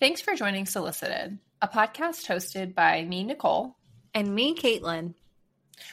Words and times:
Thanks 0.00 0.20
for 0.20 0.36
joining 0.36 0.64
Solicited, 0.64 1.38
a 1.60 1.66
podcast 1.66 2.28
hosted 2.28 2.72
by 2.72 3.02
me, 3.02 3.24
Nichole, 3.24 3.74
and 4.14 4.32
me, 4.32 4.54
Caitlin, 4.54 5.14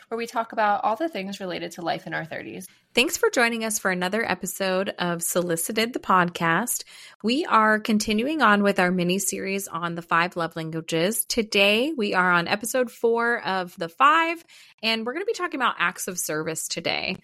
where 0.09 0.17
we 0.19 0.27
talk 0.27 0.51
about 0.51 0.83
all 0.83 0.95
the 0.95 1.09
things 1.09 1.39
related 1.39 1.71
to 1.71 1.81
life 1.81 2.05
in 2.05 2.13
our 2.13 2.23
30s. 2.23 2.67
Thanks 2.93 3.17
for 3.17 3.31
joining 3.31 3.65
us 3.65 3.79
for 3.79 3.89
another 3.89 4.23
episode 4.23 4.89
of 4.99 5.23
Solicited 5.23 5.93
the 5.93 5.99
podcast. 5.99 6.83
We 7.23 7.45
are 7.45 7.79
continuing 7.79 8.43
on 8.43 8.61
with 8.61 8.79
our 8.79 8.91
mini 8.91 9.17
series 9.17 9.67
on 9.67 9.95
the 9.95 10.03
five 10.03 10.35
love 10.35 10.55
languages. 10.55 11.25
Today, 11.25 11.91
we 11.91 12.13
are 12.13 12.31
on 12.31 12.47
episode 12.47 12.91
four 12.91 13.41
of 13.41 13.75
the 13.75 13.89
five, 13.89 14.45
and 14.83 15.03
we're 15.03 15.13
going 15.13 15.25
to 15.25 15.31
be 15.31 15.33
talking 15.33 15.59
about 15.59 15.77
acts 15.79 16.07
of 16.07 16.19
service 16.19 16.67
today. 16.67 17.17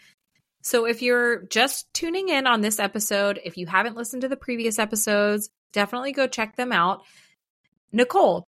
So, 0.64 0.86
if 0.86 1.04
you're 1.04 1.44
just 1.44 1.94
tuning 1.94 2.30
in 2.30 2.48
on 2.48 2.62
this 2.62 2.80
episode, 2.80 3.40
if 3.46 3.58
you 3.58 3.68
haven't 3.68 3.98
listened 3.98 4.24
to 4.24 4.30
the 4.30 4.36
previous 4.36 4.80
episodes, 4.80 5.52
definitely 5.74 6.12
go 6.12 6.28
check 6.28 6.56
them 6.56 6.72
out. 6.72 7.04
Nichole, 7.94 8.44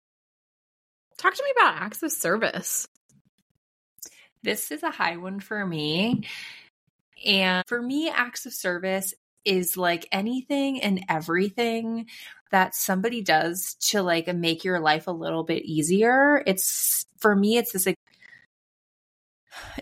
talk 1.18 1.34
to 1.34 1.42
me 1.42 1.52
about 1.56 1.82
acts 1.82 2.02
of 2.02 2.12
service. 2.12 2.86
This 4.42 4.70
is 4.70 4.82
a 4.82 4.90
high 4.90 5.16
one 5.16 5.40
for 5.40 5.66
me. 5.66 6.24
And 7.24 7.64
for 7.66 7.80
me, 7.80 8.10
acts 8.10 8.46
of 8.46 8.52
service 8.52 9.14
is 9.44 9.76
like 9.76 10.06
anything 10.12 10.82
and 10.82 11.04
everything 11.08 12.06
that 12.50 12.74
somebody 12.74 13.22
does 13.22 13.74
to 13.80 14.02
like 14.02 14.32
make 14.34 14.64
your 14.64 14.80
life 14.80 15.06
a 15.06 15.12
little 15.12 15.44
bit 15.44 15.64
easier. 15.64 16.42
It's 16.46 17.06
for 17.18 17.34
me, 17.34 17.56
it's 17.56 17.72
this 17.72 17.86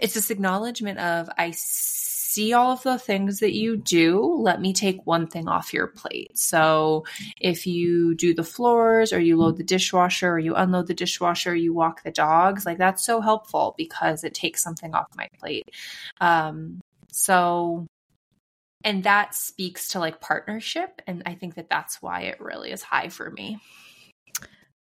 it's 0.00 0.14
this 0.14 0.30
acknowledgement 0.30 0.98
of 0.98 1.28
I 1.36 1.52
see 2.32 2.52
all 2.52 2.72
of 2.72 2.82
the 2.82 2.98
things 2.98 3.41
that 3.41 3.54
you 3.54 3.77
do. 3.77 4.20
Let 4.38 4.60
me 4.60 4.72
take 4.72 5.06
one 5.06 5.27
thing 5.27 5.48
off 5.48 5.72
your 5.72 5.86
plate. 5.86 6.36
So 6.38 7.05
if 7.41 7.66
you 7.66 8.14
do 8.14 8.34
the 8.34 8.45
floors 8.45 9.12
or 9.12 9.20
you 9.20 9.36
load 9.36 9.56
the 9.56 9.64
dishwasher 9.64 10.32
or 10.32 10.38
you 10.38 10.55
unload 10.55 10.86
the 10.86 10.95
dishwasher, 10.95 11.55
you 11.55 11.74
walk 11.74 12.02
the 12.02 12.10
dogs, 12.10 12.64
like 12.64 12.78
that's 12.78 13.05
so 13.05 13.20
helpful 13.20 13.74
because 13.77 14.24
it 14.24 14.34
takes 14.34 14.62
something 14.62 14.94
off 14.94 15.08
my 15.16 15.28
plate. 15.39 15.69
Um, 16.20 16.80
so 17.11 17.86
and 18.84 19.05
that 19.05 19.34
speaks 19.34 19.89
to 19.89 19.98
like 19.98 20.20
partnership 20.20 21.02
and 21.06 21.22
i 21.27 21.34
think 21.34 21.55
that 21.55 21.69
that's 21.69 22.02
why 22.02 22.22
it 22.22 22.41
really 22.41 22.72
is 22.72 22.83
high 22.83 23.08
for 23.08 23.30
me 23.30 23.58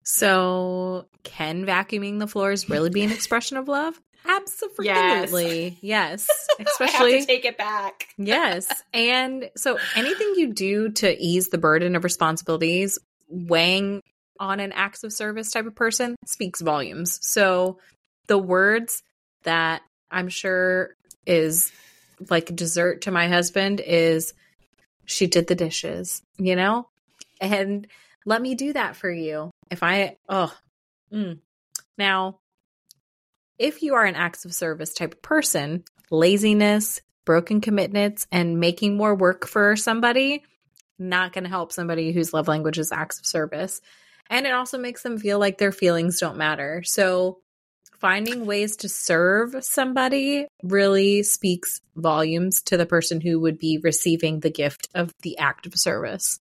so 0.05 1.07
can 1.23 1.67
vacuuming 1.67 2.19
the 2.19 2.27
floors 2.27 2.71
really 2.71 2.91
be 2.91 3.03
an 3.03 3.13
expression 3.13 3.57
of 3.57 3.69
love 3.69 4.01
Absolutely. 4.27 5.79
Yes. 5.81 6.29
yes. 6.59 6.69
Especially 6.69 7.25
take 7.25 7.45
it 7.45 7.59
back. 7.59 8.09
yes. 8.17 8.69
And 8.93 9.51
so 9.57 9.79
anything 9.97 10.35
you 10.37 10.53
do 10.53 10.91
to 10.93 11.17
ease 11.19 11.49
the 11.49 11.59
burden 11.59 11.97
of 11.97 12.05
responsibilities, 12.05 12.99
weighing 13.29 14.03
on 14.39 14.61
an 14.61 14.73
acts 14.73 15.05
of 15.05 15.13
service 15.13 15.51
type 15.51 15.67
of 15.67 15.75
person 15.75 16.17
speaks 16.27 16.61
volumes. 16.61 17.19
So 17.23 17.79
the 18.27 18.39
words 18.39 19.03
that 19.45 19.83
I'm 20.11 20.29
sure 20.29 20.95
is 21.27 21.71
like 22.29 22.55
dessert 22.55 23.03
to 23.03 23.11
my 23.11 23.29
husband 23.29 23.81
is 23.81 24.35
she 25.05 25.27
did 25.27 25.47
the 25.47 25.55
dishes, 25.55 26.23
you 26.39 26.57
know? 26.57 26.89
And 27.41 27.87
let 28.27 28.43
me 28.43 28.55
do 28.55 28.73
that 28.73 28.97
for 28.97 29.11
you. 29.11 29.51
If 29.71 29.83
I 29.83 30.17
oh 30.29 30.55
mm. 31.13 31.39
now 31.97 32.40
if 33.61 33.83
you 33.83 33.95
are 33.95 34.07
an 34.07 34.17
acts 34.17 34.47
of 34.47 34.55
service 34.55 34.95
type 34.95 35.13
of 35.13 35.23
person, 35.23 35.85
laziness, 36.11 37.03
broken 37.27 37.61
commitments, 37.61 38.27
and 38.33 38.59
making 38.59 38.97
more 38.97 39.15
work 39.15 39.47
for 39.47 39.77
somebody, 39.77 40.43
not 40.99 41.35
going 41.35 41.45
to 41.45 41.51
help 41.51 41.71
somebody 41.71 42.11
whose 42.11 42.33
love 42.33 42.49
language 42.49 42.79
is 42.79 42.91
acts 42.91 43.19
of 43.19 43.27
service. 43.27 43.83
And 44.31 44.47
it 44.47 44.55
also 44.55 44.79
makes 44.79 45.03
them 45.03 45.19
feel 45.19 45.39
like 45.39 45.59
their 45.59 45.73
feelings 45.73 46.19
don't 46.19 46.39
matter. 46.39 46.83
So, 46.85 47.41
finding 47.99 48.47
ways 48.47 48.77
to 48.77 48.89
serve 48.89 49.55
somebody 49.63 50.47
really 50.63 51.23
speaks 51.23 51.83
volumes 51.95 52.63
to 52.63 52.79
the 52.79 52.87
person 52.87 53.21
who 53.21 53.41
would 53.41 53.59
be 53.59 53.79
receiving 53.83 54.41
the 54.41 54.49
gift 54.49 54.89
of 54.95 55.13
the 55.21 55.37
act 55.37 55.67
of 55.67 55.75
service. 55.77 56.41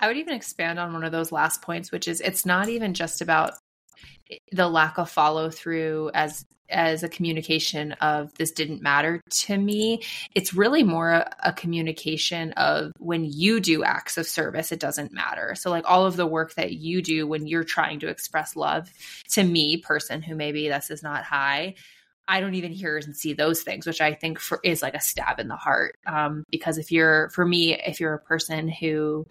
I 0.00 0.08
would 0.08 0.16
even 0.16 0.34
expand 0.34 0.78
on 0.78 0.94
one 0.94 1.04
of 1.04 1.12
those 1.12 1.32
last 1.32 1.60
points, 1.60 1.92
which 1.92 2.08
is 2.08 2.22
it's 2.22 2.46
not 2.46 2.70
even 2.70 2.94
just 2.94 3.20
about 3.20 3.52
the 4.52 4.68
lack 4.68 4.98
of 4.98 5.10
follow 5.10 5.50
through 5.50 6.10
as 6.14 6.44
as 6.70 7.02
a 7.02 7.08
communication 7.08 7.92
of 7.92 8.32
this 8.34 8.50
didn't 8.50 8.82
matter 8.82 9.20
to 9.28 9.56
me 9.56 10.02
it's 10.34 10.54
really 10.54 10.82
more 10.82 11.10
a, 11.10 11.36
a, 11.44 11.52
communication 11.52 12.52
of 12.52 12.90
when 12.98 13.22
you 13.22 13.60
do 13.60 13.84
acts 13.84 14.16
of 14.16 14.26
service 14.26 14.72
it 14.72 14.80
doesn't 14.80 15.12
matter 15.12 15.54
so 15.54 15.70
like 15.70 15.84
all 15.86 16.06
of 16.06 16.16
the 16.16 16.26
work 16.26 16.54
that 16.54 16.72
you 16.72 17.02
do 17.02 17.26
when 17.26 17.46
you're 17.46 17.64
trying 17.64 18.00
to 18.00 18.08
express 18.08 18.56
love 18.56 18.90
to 19.28 19.44
me 19.44 19.76
person 19.76 20.22
who 20.22 20.34
maybe 20.34 20.68
this 20.68 20.90
is 20.90 21.02
not 21.02 21.22
high 21.22 21.74
I 22.26 22.40
don't 22.40 22.54
even 22.54 22.72
hear 22.72 22.96
and 22.96 23.14
see 23.14 23.34
those 23.34 23.62
things, 23.62 23.86
which 23.86 24.00
I 24.00 24.14
think 24.14 24.38
for, 24.38 24.58
is 24.64 24.82
like 24.82 24.94
a 24.94 25.00
stab 25.00 25.40
in 25.40 25.48
the 25.48 25.56
heart. 25.56 25.96
Um, 26.06 26.44
because 26.50 26.78
if 26.78 26.90
you're, 26.90 27.28
for 27.30 27.44
me, 27.44 27.74
if 27.74 28.00
you're 28.00 28.14
a 28.14 28.18
person 28.18 28.68
who 28.68 29.26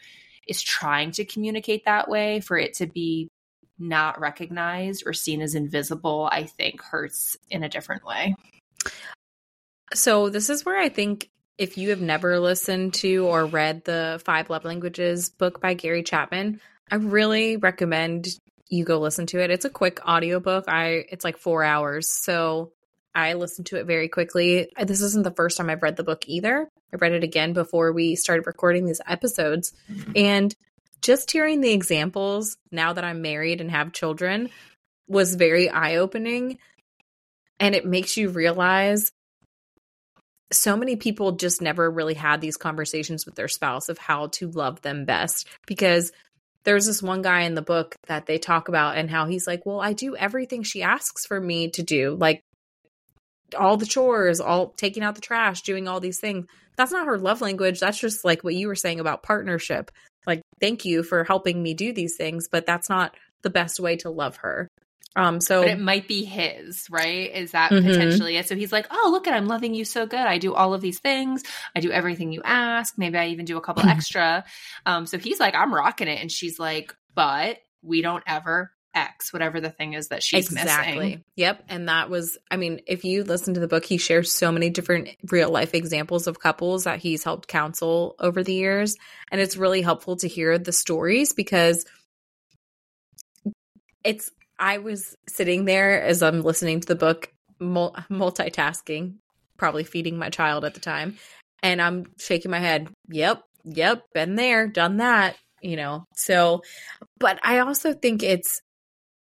is 0.48 0.62
trying 0.62 1.12
to 1.12 1.26
communicate 1.26 1.86
that 1.86 2.10
way, 2.10 2.40
for 2.42 2.58
it 2.58 2.76
to 2.76 2.86
be 2.86 3.30
not 3.84 4.20
recognized 4.20 5.04
or 5.06 5.14
seen 5.14 5.42
as 5.42 5.54
invisible, 5.56 6.28
I 6.32 6.44
think 6.44 6.82
hurts 6.82 7.38
in 7.50 7.64
a 7.64 7.70
different 7.70 8.06
way. 8.06 8.36
So, 9.94 10.30
this 10.30 10.50
is 10.50 10.66
where 10.66 10.80
I 10.80 10.90
think 10.90 11.30
if 11.58 11.78
you 11.78 11.90
have 11.92 12.02
never 12.02 12.40
listened 12.40 12.96
to 12.96 13.28
or 13.28 13.46
read 13.46 13.84
the 13.84 14.20
Five 14.26 14.50
Love 14.50 14.66
Languages 14.66 15.30
book 15.30 15.62
by 15.62 15.76
Gary 15.76 16.02
Chapman, 16.02 16.60
I 16.90 16.96
really 16.96 17.58
recommend 17.58 18.28
you 18.70 18.86
go 18.86 19.00
listen 19.00 19.28
to 19.28 19.40
it. 19.40 19.52
It's 19.52 19.66
a 19.66 19.70
quick 19.70 20.00
audiobook. 20.08 20.66
I 20.68 21.06
it's 21.10 21.24
like 21.24 21.38
4 21.38 21.64
hours. 21.64 22.10
So, 22.10 22.72
I 23.14 23.34
listened 23.34 23.68
to 23.68 23.76
it 23.78 23.86
very 23.86 24.08
quickly. 24.08 24.72
This 24.84 25.02
isn't 25.02 25.24
the 25.24 25.30
first 25.30 25.58
time 25.58 25.70
I've 25.70 25.84
read 25.84 25.98
the 25.98 26.04
book 26.04 26.24
either. 26.28 26.68
I 26.92 26.96
read 26.96 27.12
it 27.12 27.24
again 27.24 27.54
before 27.54 27.92
we 27.92 28.16
started 28.16 28.48
recording 28.48 28.86
these 28.86 29.02
episodes. 29.08 29.74
And 30.16 30.56
just 31.04 31.32
hearing 31.32 31.62
the 31.62 31.74
examples 31.74 32.58
now 32.72 32.94
that 32.94 33.04
I'm 33.04 33.22
married 33.22 33.62
and 33.62 33.70
have 33.70 33.92
children 33.92 34.50
was 35.08 35.36
very 35.36 35.70
eye 35.70 35.98
opening. 35.98 36.58
And 37.60 37.76
it 37.76 37.86
makes 37.86 38.18
you 38.18 38.30
realize 38.30 39.12
so 40.52 40.78
many 40.78 40.96
people 40.96 41.34
just 41.34 41.62
never 41.62 41.90
really 41.90 42.14
had 42.14 42.40
these 42.40 42.58
conversations 42.58 43.26
with 43.26 43.36
their 43.36 43.48
spouse 43.48 43.90
of 43.90 43.98
how 43.98 44.28
to 44.28 44.50
love 44.50 44.82
them 44.82 45.06
best 45.06 45.48
because 45.68 46.12
there's 46.64 46.86
this 46.86 47.04
one 47.04 47.22
guy 47.22 47.42
in 47.42 47.56
the 47.56 47.62
book 47.62 47.96
that 48.08 48.26
they 48.26 48.38
talk 48.38 48.70
about 48.70 48.96
and 48.96 49.10
how 49.10 49.26
he's 49.26 49.46
like, 49.46 49.66
Well, 49.66 49.82
I 49.82 49.94
do 49.94 50.16
everything 50.16 50.64
she 50.64 50.82
asks 50.82 51.26
for 51.26 51.40
me 51.40 51.70
to 51.72 51.84
do, 51.84 52.16
like 52.16 52.42
all 53.58 53.78
the 53.78 53.86
chores, 53.86 54.40
all 54.40 54.70
taking 54.70 55.04
out 55.04 55.16
the 55.16 55.22
trash, 55.22 55.62
doing 55.64 55.88
all 55.88 56.00
these 56.00 56.20
things. 56.20 56.46
That's 56.78 56.92
not 56.92 57.08
her 57.08 57.18
love 57.18 57.42
language. 57.42 57.80
That's 57.80 58.00
just 58.00 58.24
like 58.24 58.44
what 58.44 58.56
you 58.56 58.68
were 58.68 58.76
saying 58.76 59.00
about 59.00 59.24
partnership 59.24 59.92
thank 60.64 60.86
you 60.86 61.04
for 61.04 61.26
helping 61.26 61.62
me 61.62 61.74
do 61.74 61.92
these 61.92 62.16
things 62.16 62.48
but 62.48 62.66
that's 62.66 62.90
not 62.90 63.14
the 63.42 63.50
best 63.50 63.82
way 63.82 63.98
to 63.98 64.10
love 64.10 64.38
her. 64.38 64.70
Um 65.16 65.42
so 65.42 65.62
but 65.62 65.72
it 65.72 65.80
might 65.80 66.08
be 66.08 66.24
his 66.24 66.88
right? 66.90 67.30
Is 67.36 67.52
that 67.52 67.72
mm-hmm. 67.72 67.86
potentially 67.86 68.38
it? 68.38 68.48
So 68.48 68.56
he's 68.56 68.72
like 68.72 68.88
oh 68.90 69.10
look 69.12 69.28
at 69.28 69.34
i'm 69.34 69.48
loving 69.48 69.74
you 69.74 69.84
so 69.84 70.06
good. 70.08 70.20
I 70.20 70.38
do 70.38 70.54
all 70.54 70.74
of 70.74 70.82
these 70.82 71.00
things. 71.00 71.44
I 71.76 71.82
do 71.82 71.92
everything 71.92 72.32
you 72.32 72.42
ask. 72.44 72.98
Maybe 72.98 73.18
i 73.18 73.28
even 73.28 73.46
do 73.46 73.58
a 73.58 73.62
couple 73.62 73.88
extra. 73.90 74.46
Um 74.86 75.06
so 75.06 75.18
he's 75.18 75.40
like 75.40 75.54
i'm 75.54 75.74
rocking 75.74 76.08
it. 76.08 76.22
And 76.22 76.32
she's 76.32 76.58
like 76.58 76.96
but 77.14 77.58
we 77.84 78.02
don't 78.02 78.24
ever 78.26 78.72
X, 78.94 79.34
whatever 79.34 79.60
the 79.60 79.70
thing 79.70 79.94
is 79.94 80.10
that 80.10 80.24
she's 80.24 80.52
exactly. 80.52 80.96
missing. 80.96 81.24
Yep. 81.36 81.64
And 81.70 81.90
that 81.90 82.10
was, 82.10 82.38
I 82.50 82.58
mean, 82.58 82.82
if 82.88 83.04
you 83.04 83.24
listen 83.24 83.54
to 83.56 83.60
the 83.60 83.68
book, 83.68 83.86
he 83.86 83.98
shares 83.98 84.32
so 84.32 84.52
many 84.52 84.70
different 84.70 85.10
real 85.32 85.50
life 85.50 85.74
examples 85.74 86.28
of 86.28 86.40
couples 86.40 86.84
that 86.84 87.00
he's 87.00 87.24
helped 87.24 87.48
counsel 87.48 88.16
over 88.20 88.44
the 88.44 88.54
years. 88.54 88.96
And 89.32 89.42
it's 89.42 89.58
really 89.58 89.82
helpful 89.82 90.18
to 90.18 90.28
hear 90.28 90.58
the 90.58 90.72
stories 90.72 91.34
because 91.34 91.86
it's, 94.04 94.30
I 94.60 94.78
was 94.78 95.16
sitting 95.28 95.66
there 95.66 96.02
as 96.02 96.22
I'm 96.22 96.42
listening 96.42 96.80
to 96.82 96.88
the 96.88 96.96
book, 96.96 97.32
multitasking, 97.60 99.16
probably 99.58 99.84
feeding 99.84 100.18
my 100.18 100.30
child 100.30 100.66
at 100.66 100.74
the 100.74 100.80
time. 100.80 101.18
And 101.62 101.82
I'm 101.82 102.06
shaking 102.20 102.52
my 102.52 102.60
head. 102.60 102.90
Yep. 103.10 103.44
Yep. 103.64 104.04
Been 104.14 104.36
there, 104.36 104.68
done 104.68 104.98
that 104.98 105.36
you 105.64 105.78
know 105.78 106.06
so 106.14 106.62
but 107.20 107.40
i 107.42 107.60
also 107.60 107.94
think 107.94 108.22
it's 108.22 108.62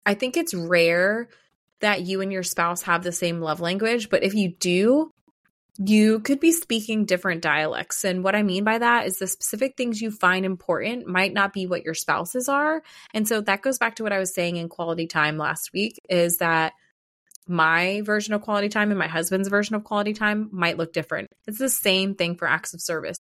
I 0.05 0.15
think 0.15 0.37
it's 0.37 0.55
rare 0.55 1.29
that 1.81 2.03
you 2.03 2.21
and 2.21 2.33
your 2.33 2.43
spouse 2.43 2.83
have 2.83 3.03
the 3.03 3.13
same 3.13 3.41
love 3.41 3.61
language, 3.61 4.09
but 4.09 4.23
if 4.23 4.35
you 4.35 4.55
do, 4.59 5.13
you 5.79 6.21
could 6.21 6.39
be 6.39 6.53
speaking 6.53 7.07
different 7.07 7.43
dialects. 7.43 8.05
And 8.05 8.23
what 8.23 8.35
I 8.35 8.43
mean 8.43 8.63
by 8.63 8.79
that 8.79 9.07
is 9.07 9.19
the 9.19 9.27
specific 9.27 9.77
things 9.77 10.01
you 10.01 10.11
find 10.11 10.45
important 10.45 11.07
might 11.07 11.33
not 11.33 11.53
be 11.53 11.67
what 11.67 11.85
your 11.85 11.95
spouses 11.95 12.49
are. 12.49 12.83
And 13.15 13.27
so 13.27 13.41
that 13.41 13.63
goes 13.63 13.79
back 13.79 13.97
to 13.97 14.03
what 14.03 14.13
I 14.13 14.19
was 14.19 14.35
saying 14.35 14.57
in 14.57 14.69
quality 14.69 15.07
time 15.07 15.39
last 15.39 15.73
week 15.73 15.99
is 16.09 16.39
that 16.39 16.75
my 17.49 18.03
version 18.05 18.35
of 18.35 18.43
quality 18.43 18.69
time 18.69 18.91
and 18.91 18.99
my 18.99 19.09
husband's 19.09 19.49
version 19.49 19.75
of 19.75 19.83
quality 19.83 20.13
time 20.13 20.49
might 20.53 20.77
look 20.77 20.93
different. 20.93 21.31
It's 21.47 21.59
the 21.59 21.71
same 21.71 22.15
thing 22.15 22.37
for 22.37 22.47
acts 22.47 22.75
of 22.75 22.81
service 22.81 23.19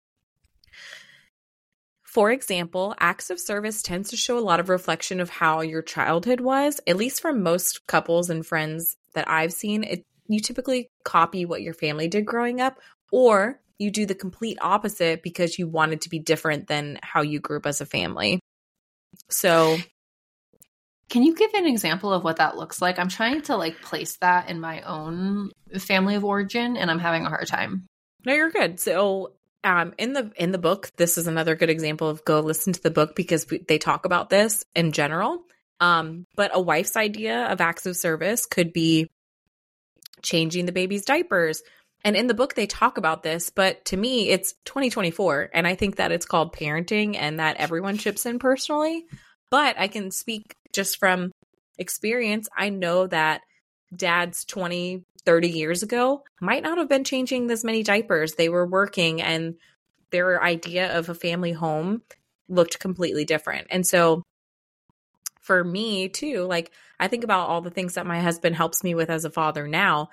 For 2.17 2.31
example, 2.31 2.95
acts 2.99 3.29
of 3.29 3.39
service 3.39 3.83
tends 3.83 4.09
to 4.09 4.17
show 4.17 4.39
a 4.39 4.41
lot 4.41 4.59
of 4.59 4.71
reflection 4.71 5.21
of 5.21 5.29
how 5.29 5.61
your 5.61 5.83
childhood 5.83 6.41
was, 6.41 6.81
at 6.87 6.97
least 6.97 7.21
from 7.21 7.43
most 7.43 7.87
couples 7.87 8.31
and 8.31 8.47
friends 8.47 8.97
that 9.13 9.29
I've 9.29 9.53
seen. 9.53 9.85
It, 9.85 10.03
you 10.27 10.41
typically 10.41 10.89
copy 11.05 11.45
what 11.45 11.61
your 11.61 11.75
family 11.75 12.09
did 12.09 12.25
growing 12.25 12.59
up, 12.59 12.79
or 13.13 13.61
you 13.79 13.91
do 13.91 14.07
the 14.07 14.15
complete 14.15 14.57
opposite 14.63 15.23
because 15.23 15.59
you 15.59 15.69
wanted 15.69 16.01
to 16.01 16.09
be 16.09 16.19
different 16.19 16.69
than 16.69 16.99
how 17.03 17.21
you 17.21 17.39
grew 17.39 17.59
up 17.59 17.67
as 17.67 17.83
a 17.83 17.87
family. 17.87 18.41
So, 19.29 19.77
can 21.11 21.23
you 21.23 21.35
give 21.37 21.53
an 21.53 21.67
example 21.67 22.15
of 22.15 22.25
what 22.25 22.37
that 22.37 22.57
looks 22.57 22.81
like? 22.81 22.99
I'm 22.99 23.11
trying 23.11 23.43
to 23.43 23.59
like 23.59 23.83
place 23.83 24.17
that 24.23 24.49
in 24.49 24.59
my 24.59 24.81
own 24.81 25.51
family 25.77 26.15
of 26.15 26.25
origin 26.25 26.79
and 26.79 26.91
I'm 26.91 26.99
having 26.99 27.27
a 27.27 27.29
hard 27.29 27.47
time. 27.47 27.85
No, 28.25 28.33
you're 28.33 28.49
good. 28.51 28.81
So, 28.81 29.33
um, 29.67 29.95
in 29.99 30.13
the 30.13 30.31
in 30.37 30.53
the 30.53 30.59
book, 30.59 30.93
this 30.97 31.19
is 31.19 31.27
another 31.27 31.57
good 31.57 31.71
example 31.71 32.09
of 32.09 32.25
go 32.25 32.39
listen 32.41 32.73
to 32.73 32.83
the 32.83 32.91
book 32.91 33.17
because 33.17 33.51
we, 33.51 33.59
they 33.67 33.79
talk 33.79 34.07
about 34.07 34.31
this 34.31 34.65
in 34.77 34.93
general. 34.93 35.43
Um, 35.81 36.25
but 36.37 36.53
a 36.55 36.61
wife's 36.61 36.97
idea 36.97 37.47
of 37.47 37.61
acts 37.61 37.85
of 37.85 37.97
service 37.97 38.47
could 38.47 38.73
be 38.73 39.11
changing 40.23 40.67
the 40.67 40.73
baby's 40.73 41.05
diapers. 41.05 41.63
And 42.05 42.17
in 42.17 42.29
the 42.29 42.35
book, 42.35 42.55
they 42.55 42.67
talk 42.67 42.97
about 42.97 43.25
this, 43.25 43.51
but 43.51 43.85
to 43.87 43.97
me, 43.97 44.29
it's 44.29 44.55
2024. 44.65 45.51
And 45.53 45.67
I 45.67 45.75
think 45.75 45.97
that 45.97 46.13
it's 46.13 46.27
called 46.27 46.55
parenting 46.55 47.17
and 47.17 47.41
that 47.41 47.57
everyone 47.57 47.99
chips 47.99 48.25
in 48.25 48.39
personally. 48.39 49.05
But 49.51 49.77
I 49.79 49.89
can 49.89 50.13
speak 50.13 50.55
just 50.73 50.99
from 50.99 51.33
experience. 51.79 52.49
I 52.57 52.69
know 52.69 53.09
that 53.09 53.41
dads 53.95 54.45
20, 54.45 55.03
30 55.27 55.51
years 55.51 55.83
ago 55.83 56.23
might 56.41 56.63
not 56.63 56.79
have 56.79 56.89
been 56.89 57.05
changing 57.05 57.47
this 57.47 57.65
many 57.65 57.83
diapers. 57.83 58.35
They 58.35 58.49
were 58.49 58.67
working 58.67 59.21
and 59.21 59.57
their 60.11 60.43
idea 60.43 60.97
of 60.97 61.09
a 61.09 61.15
family 61.15 61.53
home 61.53 62.03
looked 62.49 62.79
completely 62.79 63.25
different. 63.25 63.67
And 63.71 63.87
so 63.87 64.23
for 65.41 65.63
me 65.63 66.09
too, 66.09 66.45
like 66.45 66.71
I 66.99 67.09
think 67.09 67.25
about 67.25 67.49
all 67.49 67.61
the 67.61 67.71
things 67.71 67.95
that 67.95 68.07
my 68.07 68.21
husband 68.21 68.57
helps 68.57 68.83
me 68.83 68.95
with 68.95 69.11
as 69.11 69.25
a 69.25 69.31
father 69.31 69.69
now. 69.69 70.09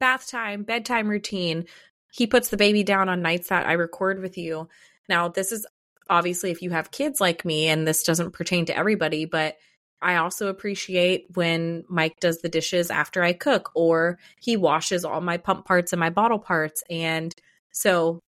Bath 0.00 0.28
time, 0.28 0.62
bedtime 0.62 1.08
routine. 1.08 1.66
He 2.12 2.26
puts 2.26 2.48
the 2.48 2.56
baby 2.56 2.82
down 2.82 3.08
on 3.08 3.22
nights 3.22 3.48
that 3.48 3.66
I 3.66 3.74
record 3.74 4.20
with 4.20 4.36
you. 4.36 4.68
Now, 5.08 5.28
this 5.28 5.52
is 5.52 5.66
obviously 6.08 6.50
if 6.50 6.62
you 6.62 6.70
have 6.70 6.90
kids 6.90 7.20
like 7.20 7.44
me 7.44 7.68
and 7.68 7.86
this 7.86 8.02
doesn't 8.02 8.32
pertain 8.32 8.66
to 8.66 8.76
everybody, 8.76 9.24
but 9.24 9.56
I 10.02 10.16
also 10.16 10.48
appreciate 10.48 11.26
when 11.34 11.84
Mike 11.88 12.20
does 12.20 12.40
the 12.40 12.48
dishes 12.48 12.90
after 12.90 13.22
I 13.22 13.32
cook 13.32 13.70
or 13.74 14.18
he 14.40 14.56
washes 14.56 15.04
all 15.04 15.20
my 15.20 15.38
pump 15.38 15.64
parts 15.66 15.92
and 15.92 16.00
my 16.00 16.10
bottle 16.10 16.38
parts. 16.38 16.82
And 16.90 17.34
so 17.72 18.20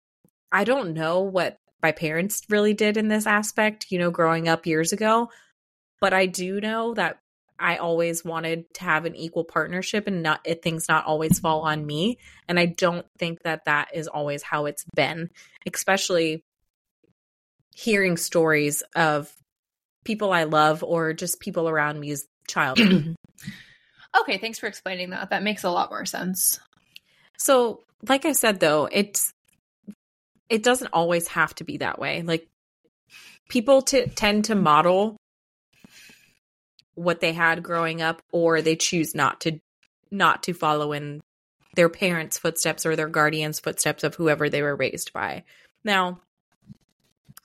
I 0.52 0.64
don't 0.64 0.94
know 0.94 1.22
what 1.22 1.58
my 1.84 1.92
parents 1.92 2.42
really 2.50 2.74
did 2.74 2.98
in 2.98 3.10
this 3.10 3.28
aspect, 3.28 3.88
you 3.90 4.00
know, 4.00 4.12
growing 4.12 4.48
up 4.48 4.66
years 4.66 4.94
ago. 4.94 5.30
But 6.00 6.14
I 6.14 6.26
do 6.26 6.62
know 6.62 6.94
that 6.94 7.20
I 7.60 7.78
always 7.78 8.24
wanted 8.24 8.72
to 8.76 8.84
have 8.84 9.06
an 9.06 9.16
equal 9.16 9.44
partnership 9.44 10.08
and 10.08 10.22
not 10.22 10.46
things 10.62 10.88
not 10.88 11.06
always 11.06 11.40
fall 11.40 11.62
on 11.62 11.86
me. 11.86 12.20
And 12.48 12.60
I 12.60 12.68
don't 12.68 13.06
think 13.18 13.42
that 13.44 13.66
that 13.66 13.90
is 13.94 14.08
always 14.08 14.44
how 14.44 14.68
it's 14.68 14.86
been, 14.96 15.30
especially 15.72 16.44
hearing 17.74 18.18
stories 18.18 18.84
of 18.96 19.32
people 20.08 20.32
I 20.32 20.46
love 20.46 20.84
or 20.84 21.12
just 21.12 21.42
people 21.42 21.68
around 21.68 22.00
me 22.00 22.12
as 22.12 22.26
childhood. 22.48 23.16
okay, 24.22 24.38
thanks 24.38 24.58
for 24.58 24.66
explaining 24.68 25.10
that. 25.10 25.30
That 25.32 25.44
makes 25.44 25.66
a 25.66 25.70
lot 25.70 25.92
more 25.92 26.06
sense. 26.06 26.60
So, 27.38 27.84
like 28.08 28.26
I 28.26 28.32
said 28.32 28.62
though, 28.62 28.88
it's 28.90 29.34
it 30.50 30.64
doesn't 30.64 30.94
always 30.94 31.28
have 31.28 31.54
to 31.56 31.66
be 31.66 31.78
that 31.78 32.00
way. 32.00 32.22
Like 32.22 32.48
people 33.50 33.82
t- 33.82 34.08
tend 34.08 34.46
to 34.46 34.56
model 34.56 35.18
what 36.96 37.20
they 37.20 37.34
had 37.34 37.62
growing 37.62 38.02
up 38.02 38.22
or 38.32 38.62
they 38.62 38.78
choose 38.78 39.14
not 39.14 39.42
to 39.42 39.60
not 40.10 40.44
to 40.44 40.54
follow 40.54 40.94
in 40.94 41.20
their 41.76 41.90
parents' 41.90 42.40
footsteps 42.40 42.86
or 42.86 42.96
their 42.96 43.10
guardians' 43.10 43.60
footsteps 43.60 44.06
of 44.06 44.16
whoever 44.16 44.50
they 44.50 44.62
were 44.62 44.76
raised 44.76 45.12
by. 45.12 45.44
Now, 45.84 46.22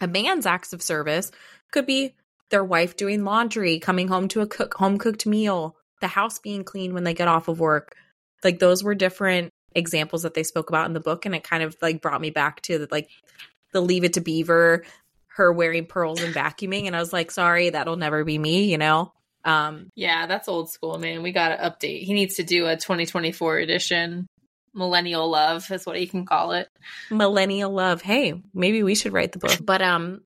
a 0.00 0.06
man's 0.06 0.46
acts 0.46 0.72
of 0.72 0.80
service 0.80 1.32
could 1.72 1.86
be 1.86 2.14
their 2.52 2.64
wife 2.64 2.94
doing 2.94 3.24
laundry, 3.24 3.80
coming 3.80 4.06
home 4.06 4.28
to 4.28 4.42
a 4.42 4.46
cook 4.46 4.74
home 4.74 4.98
cooked 4.98 5.26
meal, 5.26 5.74
the 6.00 6.06
house 6.06 6.38
being 6.38 6.62
clean 6.62 6.94
when 6.94 7.02
they 7.02 7.14
get 7.14 7.26
off 7.26 7.48
of 7.48 7.58
work. 7.58 7.96
Like 8.44 8.60
those 8.60 8.84
were 8.84 8.94
different 8.94 9.50
examples 9.74 10.22
that 10.22 10.34
they 10.34 10.42
spoke 10.42 10.68
about 10.68 10.86
in 10.86 10.92
the 10.92 11.00
book 11.00 11.26
and 11.26 11.34
it 11.34 11.42
kind 11.42 11.62
of 11.62 11.76
like 11.80 12.02
brought 12.02 12.20
me 12.20 12.30
back 12.30 12.60
to 12.62 12.78
the, 12.78 12.88
like 12.90 13.08
the 13.72 13.80
leave 13.80 14.04
it 14.04 14.12
to 14.12 14.20
beaver 14.20 14.84
her 15.28 15.50
wearing 15.50 15.86
pearls 15.86 16.22
and 16.22 16.34
vacuuming 16.34 16.86
and 16.86 16.94
I 16.94 17.00
was 17.00 17.12
like 17.12 17.30
sorry 17.30 17.70
that'll 17.70 17.96
never 17.96 18.22
be 18.22 18.36
me 18.36 18.64
you 18.70 18.76
know? 18.76 19.12
Um 19.44 19.88
yeah 19.94 20.26
that's 20.26 20.48
old 20.48 20.70
school 20.70 20.98
man. 20.98 21.22
We 21.22 21.32
got 21.32 21.56
to 21.56 21.56
update. 21.56 22.02
He 22.02 22.12
needs 22.12 22.34
to 22.34 22.42
do 22.42 22.66
a 22.66 22.76
2024 22.76 23.58
edition 23.58 24.26
millennial 24.74 25.30
love 25.30 25.70
is 25.70 25.86
what 25.86 26.00
you 26.00 26.06
can 26.06 26.26
call 26.26 26.52
it. 26.52 26.68
Millennial 27.10 27.72
love. 27.72 28.02
Hey 28.02 28.34
maybe 28.52 28.82
we 28.82 28.94
should 28.94 29.14
write 29.14 29.32
the 29.32 29.38
book. 29.38 29.58
But 29.64 29.80
um 29.80 30.20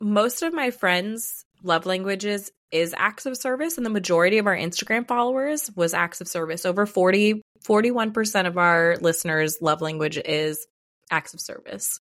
most 0.00 0.42
of 0.42 0.54
my 0.54 0.70
friends 0.70 1.44
love 1.62 1.86
languages 1.86 2.50
is 2.70 2.94
acts 2.96 3.26
of 3.26 3.36
service 3.36 3.76
and 3.76 3.84
the 3.84 3.90
majority 3.90 4.38
of 4.38 4.46
our 4.46 4.56
Instagram 4.56 5.06
followers 5.06 5.70
was 5.74 5.94
acts 5.94 6.20
of 6.20 6.28
service. 6.28 6.64
Over 6.64 6.86
40 6.86 7.42
41% 7.64 8.46
of 8.46 8.56
our 8.56 8.96
listeners 9.00 9.58
love 9.60 9.80
language 9.82 10.16
is 10.16 10.66
acts 11.10 11.34
of 11.34 11.40
service. 11.40 12.00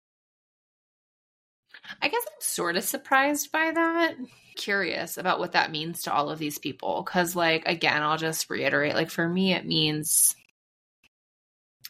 I 2.03 2.09
guess 2.09 2.23
I'm 2.27 2.41
sort 2.41 2.77
of 2.77 2.85
surprised 2.85 3.53
by 3.53 3.71
that. 3.71 4.17
Curious 4.57 5.17
about 5.19 5.39
what 5.39 5.53
that 5.53 5.71
means 5.71 6.03
to 6.03 6.13
all 6.13 6.31
of 6.31 6.39
these 6.39 6.59
people 6.59 7.05
cuz 7.05 7.37
like 7.37 7.67
again, 7.67 8.03
I'll 8.03 8.19
just 8.19 8.51
reiterate 8.51 8.95
like 8.95 9.11
for 9.11 9.27
me 9.29 9.55
it 9.55 9.67
means 9.67 10.35